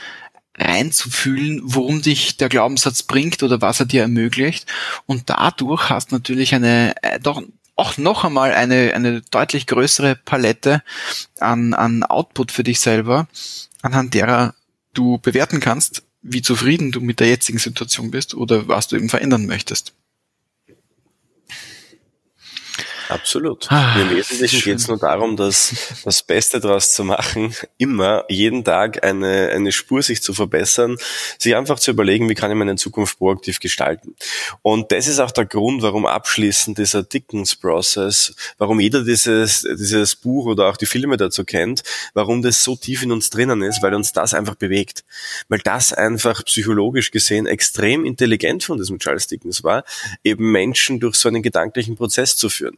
reinzufühlen, 0.57 1.61
worum 1.63 2.03
dich 2.03 2.37
der 2.37 2.49
Glaubenssatz 2.49 3.05
bringt 3.05 3.43
oder 3.43 3.61
was 3.61 3.81
er 3.81 3.87
dir 3.87 4.03
ermöglicht. 4.03 4.67
Und 5.07 5.31
dadurch 5.31 5.89
hast 5.89 6.13
natürlich 6.13 6.55
eine 6.55 6.95
äh, 7.03 7.21
doch 7.21 7.43
auch 7.79 7.97
noch 7.97 8.25
einmal 8.25 8.53
eine, 8.53 8.93
eine 8.95 9.23
deutlich 9.23 9.67
größere 9.67 10.17
Palette 10.17 10.83
an, 11.39 11.75
an 11.75 12.03
Output 12.03 12.51
für 12.51 12.65
dich 12.65 12.81
selber, 12.81 13.29
anhand 13.83 14.15
derer 14.15 14.55
du 14.95 15.19
bewerten 15.19 15.61
kannst, 15.61 16.03
wie 16.21 16.43
zufrieden 16.43 16.91
du 16.91 17.01
mit 17.01 17.21
der 17.21 17.29
jetzigen 17.29 17.59
Situation 17.59 18.11
bist 18.11 18.35
oder 18.35 18.67
was 18.67 18.89
du 18.89 18.97
eben 18.97 19.09
verändern 19.09 19.47
möchtest. 19.47 19.95
Absolut. 23.09 23.71
Ah, 23.71 23.97
Im 24.01 24.11
Wesentlichen 24.11 24.61
geht 24.63 24.77
es 24.77 24.89
nur 24.89 24.99
darum, 24.99 25.37
dass 25.37 25.75
das 26.05 26.23
Beste 26.23 26.61
daraus 26.61 26.93
zu 26.93 27.05
machen, 27.05 27.55
immer 27.79 28.25
jeden 28.29 28.65
Tag 28.65 29.03
eine, 29.03 29.49
eine 29.49 29.73
Spur 29.73 30.03
sich 30.03 30.23
zu 30.23 30.35
verbessern, 30.35 30.97
sich 31.39 31.57
einfach 31.57 31.79
zu 31.79 31.91
überlegen, 31.91 32.29
wie 32.29 32.35
kann 32.35 32.51
ich 32.51 32.57
meine 32.57 32.77
Zukunft 32.77 33.19
proaktiv 33.19 33.61
gestalten. 33.61 34.15
Und 34.63 34.93
das 34.93 35.09
ist 35.09 35.21
auch 35.21 35.31
der 35.31 35.47
Grund, 35.47 35.83
warum 35.83 36.05
abschließend 36.07 36.77
dieser 36.77 37.03
Dickens-Process, 37.03 38.35
warum 38.59 38.79
jeder 38.79 39.03
dieses, 39.05 39.63
dieses 39.63 40.15
Buch 40.15 40.47
oder 40.47 40.69
auch 40.69 40.77
die 40.77 40.87
Filme 40.87 41.17
dazu 41.17 41.45
kennt, 41.45 41.83
warum 42.13 42.43
das 42.43 42.63
so 42.63 42.77
tief 42.77 43.03
in 43.03 43.13
uns 43.13 43.31
drinnen 43.31 43.63
ist, 43.63 43.83
weil 43.83 43.95
uns 43.95 44.13
das 44.13 44.35
einfach 44.35 44.55
bewegt. 44.55 45.05
Weil 45.49 45.61
das 45.61 45.93
einfach 45.93 46.45
psychologisch 46.45 47.11
gesehen 47.11 47.47
extrem 47.47 48.05
intelligent 48.05 48.65
von 48.65 48.77
diesem 48.77 48.99
Charles 48.99 49.27
Dickens 49.27 49.65
war, 49.65 49.85
eben 50.25 50.53
Menschen 50.53 51.01
durch 51.01 51.17
so 51.17 51.29
einen 51.29 51.43
gedanklichen 51.43 51.97
Prozess 51.97 52.37
zu 52.37 52.51
führen. 52.51 52.77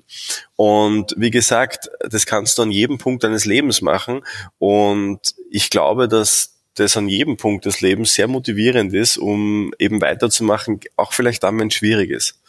Und 0.56 1.14
wie 1.16 1.30
gesagt, 1.30 1.90
das 2.00 2.26
kannst 2.26 2.58
du 2.58 2.62
an 2.62 2.70
jedem 2.70 2.98
Punkt 2.98 3.24
deines 3.24 3.44
Lebens 3.44 3.82
machen. 3.82 4.22
Und 4.58 5.34
ich 5.50 5.70
glaube, 5.70 6.08
dass 6.08 6.56
das 6.74 6.96
an 6.96 7.08
jedem 7.08 7.36
Punkt 7.36 7.64
des 7.64 7.80
Lebens 7.80 8.14
sehr 8.14 8.28
motivierend 8.28 8.94
ist, 8.94 9.18
um 9.18 9.72
eben 9.78 10.00
weiterzumachen, 10.00 10.80
auch 10.96 11.12
vielleicht 11.12 11.42
dann, 11.42 11.58
wenn 11.58 11.68
es 11.68 11.74
schwierig 11.74 12.10
ist. 12.10 12.40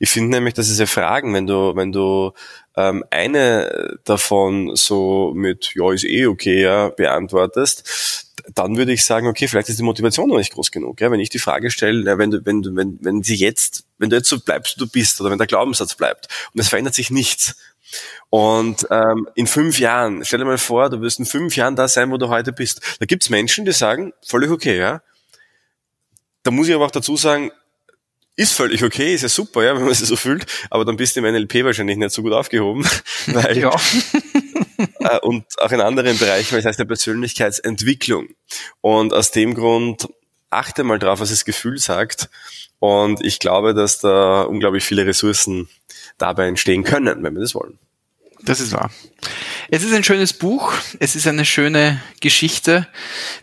Ich 0.00 0.10
finde 0.10 0.30
nämlich, 0.30 0.54
dass 0.54 0.66
diese 0.66 0.86
Fragen, 0.86 1.32
wenn 1.34 1.46
du, 1.46 1.76
wenn 1.76 1.92
du 1.92 2.32
ähm, 2.76 3.04
eine 3.10 3.98
davon 4.04 4.74
so 4.74 5.32
mit 5.34 5.74
ja, 5.74 5.92
ist 5.92 6.04
eh 6.04 6.26
okay, 6.26 6.62
ja, 6.62 6.88
beantwortest, 6.88 8.24
dann 8.54 8.76
würde 8.76 8.92
ich 8.92 9.04
sagen, 9.04 9.26
okay, 9.26 9.48
vielleicht 9.48 9.68
ist 9.68 9.78
die 9.78 9.84
Motivation 9.84 10.28
noch 10.28 10.36
nicht 10.36 10.52
groß 10.52 10.70
genug. 10.70 11.00
Ja? 11.00 11.10
Wenn 11.10 11.20
ich 11.20 11.30
die 11.30 11.38
Frage 11.38 11.70
stelle, 11.70 12.04
ja, 12.04 12.18
wenn 12.18 12.30
du, 12.30 12.44
wenn 12.44 12.62
du, 12.62 12.76
wenn, 12.76 12.98
wenn 13.00 13.22
sie 13.22 13.36
jetzt, 13.36 13.84
wenn 13.98 14.10
du 14.10 14.16
jetzt 14.16 14.28
so 14.28 14.38
bleibst, 14.40 14.76
wie 14.76 14.80
du 14.80 14.88
bist, 14.88 15.20
oder 15.20 15.30
wenn 15.30 15.38
der 15.38 15.46
Glaubenssatz 15.46 15.94
bleibt 15.94 16.28
und 16.52 16.60
es 16.60 16.68
verändert 16.68 16.94
sich 16.94 17.10
nichts. 17.10 17.56
Und 18.28 18.86
ähm, 18.90 19.28
in 19.34 19.46
fünf 19.46 19.78
Jahren, 19.78 20.24
stell 20.24 20.40
dir 20.40 20.44
mal 20.44 20.58
vor, 20.58 20.90
du 20.90 21.00
wirst 21.00 21.20
in 21.20 21.26
fünf 21.26 21.56
Jahren 21.56 21.76
da 21.76 21.86
sein, 21.86 22.10
wo 22.10 22.16
du 22.16 22.28
heute 22.28 22.52
bist. 22.52 22.96
Da 22.98 23.06
gibt's 23.06 23.30
Menschen, 23.30 23.64
die 23.64 23.72
sagen, 23.72 24.12
völlig 24.26 24.50
okay, 24.50 24.76
ja. 24.78 25.02
Da 26.42 26.50
muss 26.50 26.68
ich 26.68 26.74
aber 26.74 26.84
auch 26.84 26.90
dazu 26.90 27.16
sagen, 27.16 27.50
ist 28.36 28.54
völlig 28.54 28.82
okay, 28.82 29.14
ist 29.14 29.22
ja 29.22 29.28
super, 29.28 29.64
ja, 29.64 29.74
wenn 29.76 29.84
man 29.84 29.94
sich 29.94 30.08
so 30.08 30.16
fühlt, 30.16 30.46
aber 30.70 30.84
dann 30.84 30.96
bist 30.96 31.16
du 31.16 31.20
im 31.20 31.32
NLP 31.32 31.64
wahrscheinlich 31.64 31.96
nicht 31.96 32.10
so 32.10 32.22
gut 32.22 32.32
aufgehoben, 32.32 32.86
weil 33.26 33.58
ja. 33.58 33.70
äh, 35.00 35.18
und 35.20 35.44
auch 35.58 35.72
in 35.72 35.80
anderen 35.80 36.18
Bereichen, 36.18 36.52
weil 36.52 36.60
es 36.60 36.66
heißt 36.66 36.78
ja 36.78 36.84
Persönlichkeitsentwicklung. 36.84 38.28
Und 38.80 39.12
aus 39.12 39.30
dem 39.30 39.54
Grund 39.54 40.08
achte 40.50 40.84
mal 40.84 40.98
drauf, 40.98 41.20
was 41.20 41.30
das 41.30 41.44
Gefühl 41.44 41.78
sagt. 41.78 42.28
Und 42.78 43.24
ich 43.24 43.38
glaube, 43.38 43.74
dass 43.74 43.98
da 43.98 44.42
unglaublich 44.42 44.84
viele 44.84 45.06
Ressourcen 45.06 45.68
dabei 46.18 46.48
entstehen 46.48 46.84
können, 46.84 47.22
wenn 47.22 47.34
wir 47.34 47.40
das 47.40 47.54
wollen. 47.54 47.78
Das 48.44 48.60
ist 48.60 48.72
wahr. 48.72 48.90
Es 49.70 49.82
ist 49.82 49.94
ein 49.94 50.04
schönes 50.04 50.34
Buch, 50.34 50.74
es 51.00 51.16
ist 51.16 51.26
eine 51.26 51.46
schöne 51.46 52.02
Geschichte, 52.20 52.86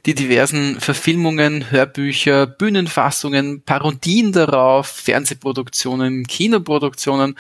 die 0.06 0.14
diversen 0.14 0.80
Verfilmungen, 0.80 1.72
Hörbücher, 1.72 2.46
Bühnenfassungen, 2.46 3.64
Parodien 3.64 4.32
darauf, 4.32 4.88
Fernsehproduktionen, 4.88 6.28
Kinoproduktionen, 6.28 7.36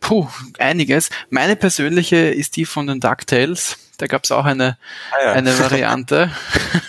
puh, 0.00 0.28
einiges. 0.58 1.10
Meine 1.28 1.56
persönliche 1.56 2.16
ist 2.16 2.56
die 2.56 2.64
von 2.64 2.86
den 2.86 3.00
DuckTales. 3.00 3.76
Da 3.98 4.06
gab 4.06 4.24
es 4.24 4.32
auch 4.32 4.46
eine, 4.46 4.78
ah 5.12 5.24
ja. 5.26 5.32
eine 5.32 5.58
Variante. 5.58 6.32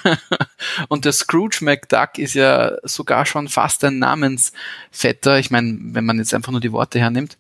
Und 0.88 1.04
der 1.04 1.12
Scrooge 1.12 1.58
McDuck 1.60 2.18
ist 2.20 2.36
ja 2.36 2.78
sogar 2.84 3.26
schon 3.26 3.50
fast 3.50 3.84
ein 3.84 4.00
Namensvetter. 4.00 5.40
Ich 5.40 5.52
meine, 5.52 5.78
wenn 5.82 6.06
man 6.06 6.20
jetzt 6.20 6.34
einfach 6.34 6.54
nur 6.54 6.62
die 6.62 6.72
Worte 6.72 7.00
hernimmt. 7.00 7.38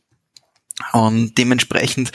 Und 0.91 1.37
dementsprechend 1.37 2.11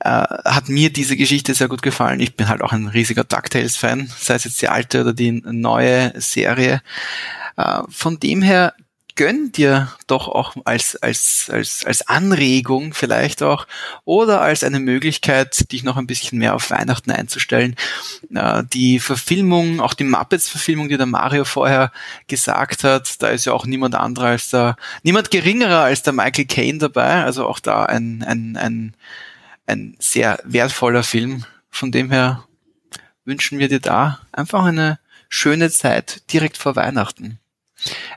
äh, 0.00 0.08
hat 0.08 0.68
mir 0.68 0.92
diese 0.92 1.16
Geschichte 1.16 1.54
sehr 1.54 1.68
gut 1.68 1.82
gefallen. 1.82 2.20
Ich 2.20 2.36
bin 2.36 2.48
halt 2.48 2.62
auch 2.62 2.72
ein 2.72 2.88
riesiger 2.88 3.24
DuckTales-Fan, 3.24 4.10
sei 4.18 4.34
es 4.34 4.44
jetzt 4.44 4.62
die 4.62 4.68
alte 4.68 5.02
oder 5.02 5.12
die 5.12 5.32
neue 5.32 6.12
Serie. 6.20 6.82
Äh, 7.56 7.82
von 7.88 8.18
dem 8.18 8.42
her 8.42 8.74
gönn 9.16 9.52
dir 9.52 9.92
doch 10.06 10.28
auch 10.28 10.56
als, 10.64 10.96
als, 10.96 11.48
als, 11.52 11.84
als 11.84 12.06
Anregung 12.08 12.94
vielleicht 12.94 13.42
auch 13.42 13.66
oder 14.04 14.40
als 14.40 14.64
eine 14.64 14.80
Möglichkeit, 14.80 15.70
dich 15.70 15.84
noch 15.84 15.96
ein 15.96 16.06
bisschen 16.06 16.38
mehr 16.38 16.54
auf 16.54 16.70
Weihnachten 16.70 17.10
einzustellen. 17.10 17.76
Äh, 18.34 18.64
die 18.72 18.98
Verfilmung, 18.98 19.80
auch 19.80 19.94
die 19.94 20.04
Muppets-Verfilmung, 20.04 20.88
die 20.88 20.96
der 20.96 21.06
Mario 21.06 21.44
vorher 21.44 21.92
gesagt 22.26 22.84
hat, 22.84 23.22
da 23.22 23.28
ist 23.28 23.44
ja 23.44 23.52
auch 23.52 23.66
niemand 23.66 23.94
anderer 23.94 24.28
als 24.28 24.50
der, 24.50 24.76
niemand 25.02 25.30
geringerer 25.30 25.80
als 25.80 26.02
der 26.02 26.12
Michael 26.12 26.46
Caine 26.46 26.78
dabei, 26.78 27.22
also 27.22 27.46
auch 27.46 27.60
da 27.60 27.84
ein, 27.84 28.24
ein, 28.26 28.56
ein, 28.56 28.94
ein 29.66 29.96
sehr 29.98 30.38
wertvoller 30.44 31.02
Film. 31.02 31.44
Von 31.70 31.92
dem 31.92 32.10
her 32.10 32.46
wünschen 33.24 33.58
wir 33.58 33.68
dir 33.68 33.80
da 33.80 34.20
einfach 34.32 34.64
eine 34.64 34.98
schöne 35.28 35.70
Zeit 35.70 36.22
direkt 36.32 36.56
vor 36.56 36.76
Weihnachten. 36.76 37.38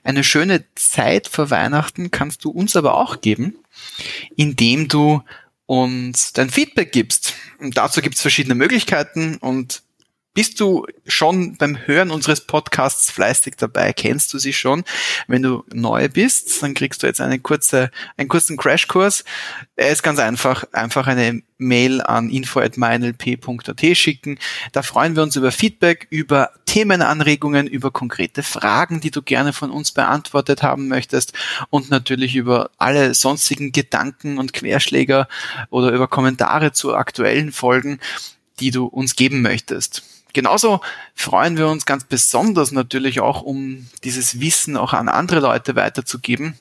Eine 0.03 0.23
schöne 0.23 0.65
Zeit 0.75 1.27
vor 1.27 1.49
Weihnachten 1.49 2.11
kannst 2.11 2.43
du 2.43 2.51
uns 2.51 2.75
aber 2.75 2.95
auch 2.95 3.21
geben, 3.21 3.57
indem 4.35 4.87
du 4.87 5.23
uns 5.65 6.33
dein 6.33 6.49
Feedback 6.49 6.91
gibst. 6.91 7.33
Und 7.59 7.77
dazu 7.77 8.01
gibt 8.01 8.15
es 8.15 8.21
verschiedene 8.21 8.55
Möglichkeiten 8.55 9.37
und 9.37 9.83
bist 10.37 10.59
du 10.59 10.85
schon 11.07 11.57
beim 11.57 11.87
Hören 11.87 12.11
unseres 12.11 12.41
Podcasts 12.41 13.09
fleißig 13.09 13.55
dabei? 13.57 13.91
Kennst 13.91 14.31
du 14.35 14.37
sie 14.37 14.53
schon? 14.53 14.83
Wenn 15.25 15.41
du 15.41 15.63
neu 15.73 16.09
bist, 16.09 16.61
dann 16.61 16.75
kriegst 16.75 17.01
du 17.01 17.07
jetzt 17.07 17.21
eine 17.21 17.39
kurze, 17.39 17.89
einen 18.17 18.29
kurzen 18.29 18.55
Crashkurs. 18.55 19.23
Er 19.75 19.89
ist 19.89 20.03
ganz 20.03 20.19
einfach. 20.19 20.63
Einfach 20.73 21.07
eine 21.07 21.41
Mail 21.57 22.03
an 22.03 22.29
info.meinlp.at 22.29 23.97
schicken. 23.97 24.37
Da 24.73 24.83
freuen 24.83 25.15
wir 25.15 25.23
uns 25.23 25.35
über 25.35 25.51
Feedback, 25.51 26.05
über 26.11 26.51
Themenanregungen, 26.65 27.65
über 27.65 27.89
konkrete 27.89 28.43
Fragen, 28.43 29.01
die 29.01 29.09
du 29.09 29.23
gerne 29.23 29.53
von 29.53 29.71
uns 29.71 29.91
beantwortet 29.91 30.61
haben 30.61 30.87
möchtest 30.87 31.33
und 31.71 31.89
natürlich 31.89 32.35
über 32.35 32.69
alle 32.77 33.15
sonstigen 33.15 33.71
Gedanken 33.71 34.37
und 34.37 34.53
Querschläger 34.53 35.27
oder 35.71 35.89
über 35.89 36.07
Kommentare 36.07 36.73
zu 36.73 36.93
aktuellen 36.93 37.51
Folgen, 37.51 37.99
die 38.59 38.69
du 38.69 38.85
uns 38.85 39.15
geben 39.15 39.41
möchtest 39.41 40.03
genauso 40.33 40.81
freuen 41.15 41.57
wir 41.57 41.67
uns 41.67 41.85
ganz 41.85 42.03
besonders 42.05 42.71
natürlich 42.71 43.19
auch, 43.19 43.41
um 43.41 43.87
dieses 44.03 44.39
Wissen 44.39 44.77
auch 44.77 44.93
an 44.93 45.09
andere 45.09 45.39
Leute 45.39 45.75
weiterzugeben 45.75 46.59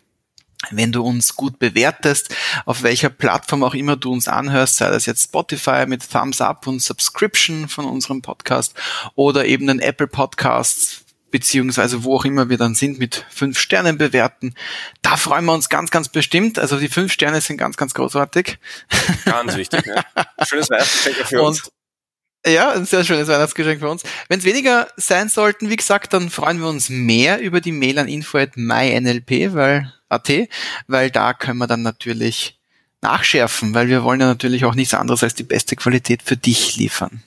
wenn 0.70 0.92
du 0.92 1.02
uns 1.02 1.36
gut 1.36 1.58
bewertest, 1.58 2.34
auf 2.64 2.82
welcher 2.82 3.10
Plattform 3.10 3.62
auch 3.62 3.74
immer 3.74 3.96
du 3.96 4.12
uns 4.12 4.28
anhörst, 4.28 4.76
sei 4.76 4.88
das 4.90 5.06
jetzt 5.06 5.24
Spotify 5.24 5.84
mit 5.86 6.10
Thumbs 6.10 6.40
Up 6.40 6.66
und 6.66 6.80
Subscription 6.80 7.68
von 7.68 7.84
unserem 7.84 8.22
Podcast 8.22 8.74
oder 9.14 9.44
eben 9.44 9.66
den 9.66 9.80
Apple 9.80 10.08
Podcasts, 10.08 11.04
beziehungsweise 11.30 12.04
wo 12.04 12.16
auch 12.16 12.24
immer 12.24 12.48
wir 12.48 12.56
dann 12.56 12.74
sind, 12.74 12.98
mit 12.98 13.26
fünf 13.28 13.58
Sternen 13.58 13.98
bewerten. 13.98 14.54
Da 15.02 15.16
freuen 15.16 15.44
wir 15.44 15.52
uns 15.52 15.68
ganz, 15.68 15.90
ganz 15.90 16.08
bestimmt. 16.08 16.58
Also 16.58 16.78
die 16.78 16.88
fünf 16.88 17.12
Sterne 17.12 17.40
sind 17.40 17.58
ganz, 17.58 17.76
ganz 17.76 17.94
großartig. 17.94 18.58
Ganz 19.24 19.56
wichtig. 19.56 19.84
Ja. 19.86 20.04
Schönes 20.46 20.70
Weihnachtsgeschenk 20.70 21.26
für 21.26 21.42
uns. 21.42 21.70
Ja, 22.46 22.70
ein 22.70 22.86
sehr 22.86 23.02
schönes 23.02 23.26
Weihnachtsgeschenk 23.26 23.80
für 23.80 23.88
uns. 23.88 24.04
Wenn 24.28 24.38
es 24.38 24.44
weniger 24.44 24.88
sein 24.96 25.28
sollten, 25.28 25.68
wie 25.68 25.76
gesagt, 25.76 26.12
dann 26.12 26.30
freuen 26.30 26.60
wir 26.60 26.68
uns 26.68 26.88
mehr 26.88 27.40
über 27.40 27.60
die 27.60 27.72
Mail 27.72 27.98
an 27.98 28.06
info@mynlp, 28.06 29.52
weil 29.54 29.92
AT, 30.08 30.48
weil 30.86 31.10
da 31.10 31.34
können 31.34 31.58
wir 31.58 31.66
dann 31.66 31.82
natürlich 31.82 32.60
nachschärfen, 33.02 33.74
weil 33.74 33.88
wir 33.88 34.04
wollen 34.04 34.20
ja 34.20 34.26
natürlich 34.26 34.64
auch 34.64 34.76
nichts 34.76 34.94
anderes 34.94 35.24
als 35.24 35.34
die 35.34 35.42
beste 35.42 35.74
Qualität 35.74 36.22
für 36.22 36.36
dich 36.36 36.76
liefern. 36.76 37.22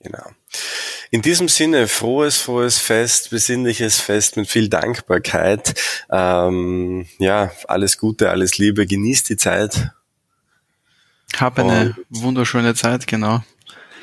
Genau. 0.00 0.30
In 1.10 1.22
diesem 1.22 1.48
Sinne, 1.48 1.86
frohes, 1.86 2.38
frohes 2.38 2.78
Fest, 2.78 3.30
besinnliches 3.30 4.00
Fest 4.00 4.36
mit 4.36 4.48
viel 4.48 4.68
Dankbarkeit. 4.68 5.80
Ähm, 6.10 7.06
ja, 7.18 7.52
alles 7.68 7.98
Gute, 7.98 8.30
alles 8.30 8.58
Liebe, 8.58 8.86
genießt 8.86 9.28
die 9.28 9.36
Zeit. 9.36 9.92
Hab 11.40 11.58
eine 11.58 11.94
Und 11.96 12.22
wunderschöne 12.22 12.74
Zeit, 12.74 13.06
genau. 13.06 13.42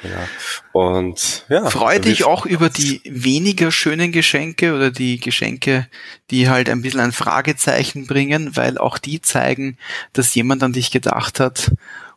Ja. 0.03 0.27
Und 0.71 1.45
ja. 1.49 1.69
Freu 1.69 1.99
dich 1.99 2.23
auch 2.23 2.45
über 2.45 2.69
die 2.69 3.01
weniger 3.05 3.71
schönen 3.71 4.11
Geschenke 4.11 4.73
oder 4.73 4.89
die 4.89 5.19
Geschenke, 5.19 5.87
die 6.31 6.49
halt 6.49 6.69
ein 6.69 6.81
bisschen 6.81 7.01
ein 7.01 7.11
Fragezeichen 7.11 8.07
bringen, 8.07 8.55
weil 8.55 8.77
auch 8.77 8.97
die 8.97 9.21
zeigen, 9.21 9.77
dass 10.13 10.33
jemand 10.33 10.63
an 10.63 10.73
dich 10.73 10.91
gedacht 10.91 11.39
hat 11.39 11.71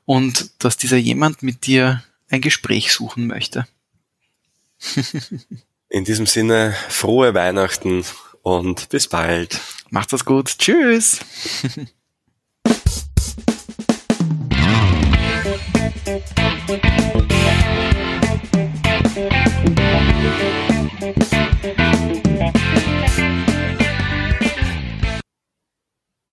und 0.06 0.50
dass 0.64 0.76
dieser 0.76 0.96
jemand 0.96 1.42
mit 1.42 1.66
dir 1.66 2.02
ein 2.30 2.40
Gespräch 2.40 2.92
suchen 2.92 3.26
möchte. 3.26 3.66
In 5.88 6.04
diesem 6.04 6.26
Sinne, 6.26 6.74
frohe 6.88 7.34
Weihnachten 7.34 8.04
und 8.42 8.88
bis 8.88 9.08
bald. 9.08 9.60
Macht's 9.90 10.10
das 10.10 10.24
gut. 10.24 10.58
Tschüss. 10.58 11.20
Thank 15.84 16.38
you. 16.38 16.43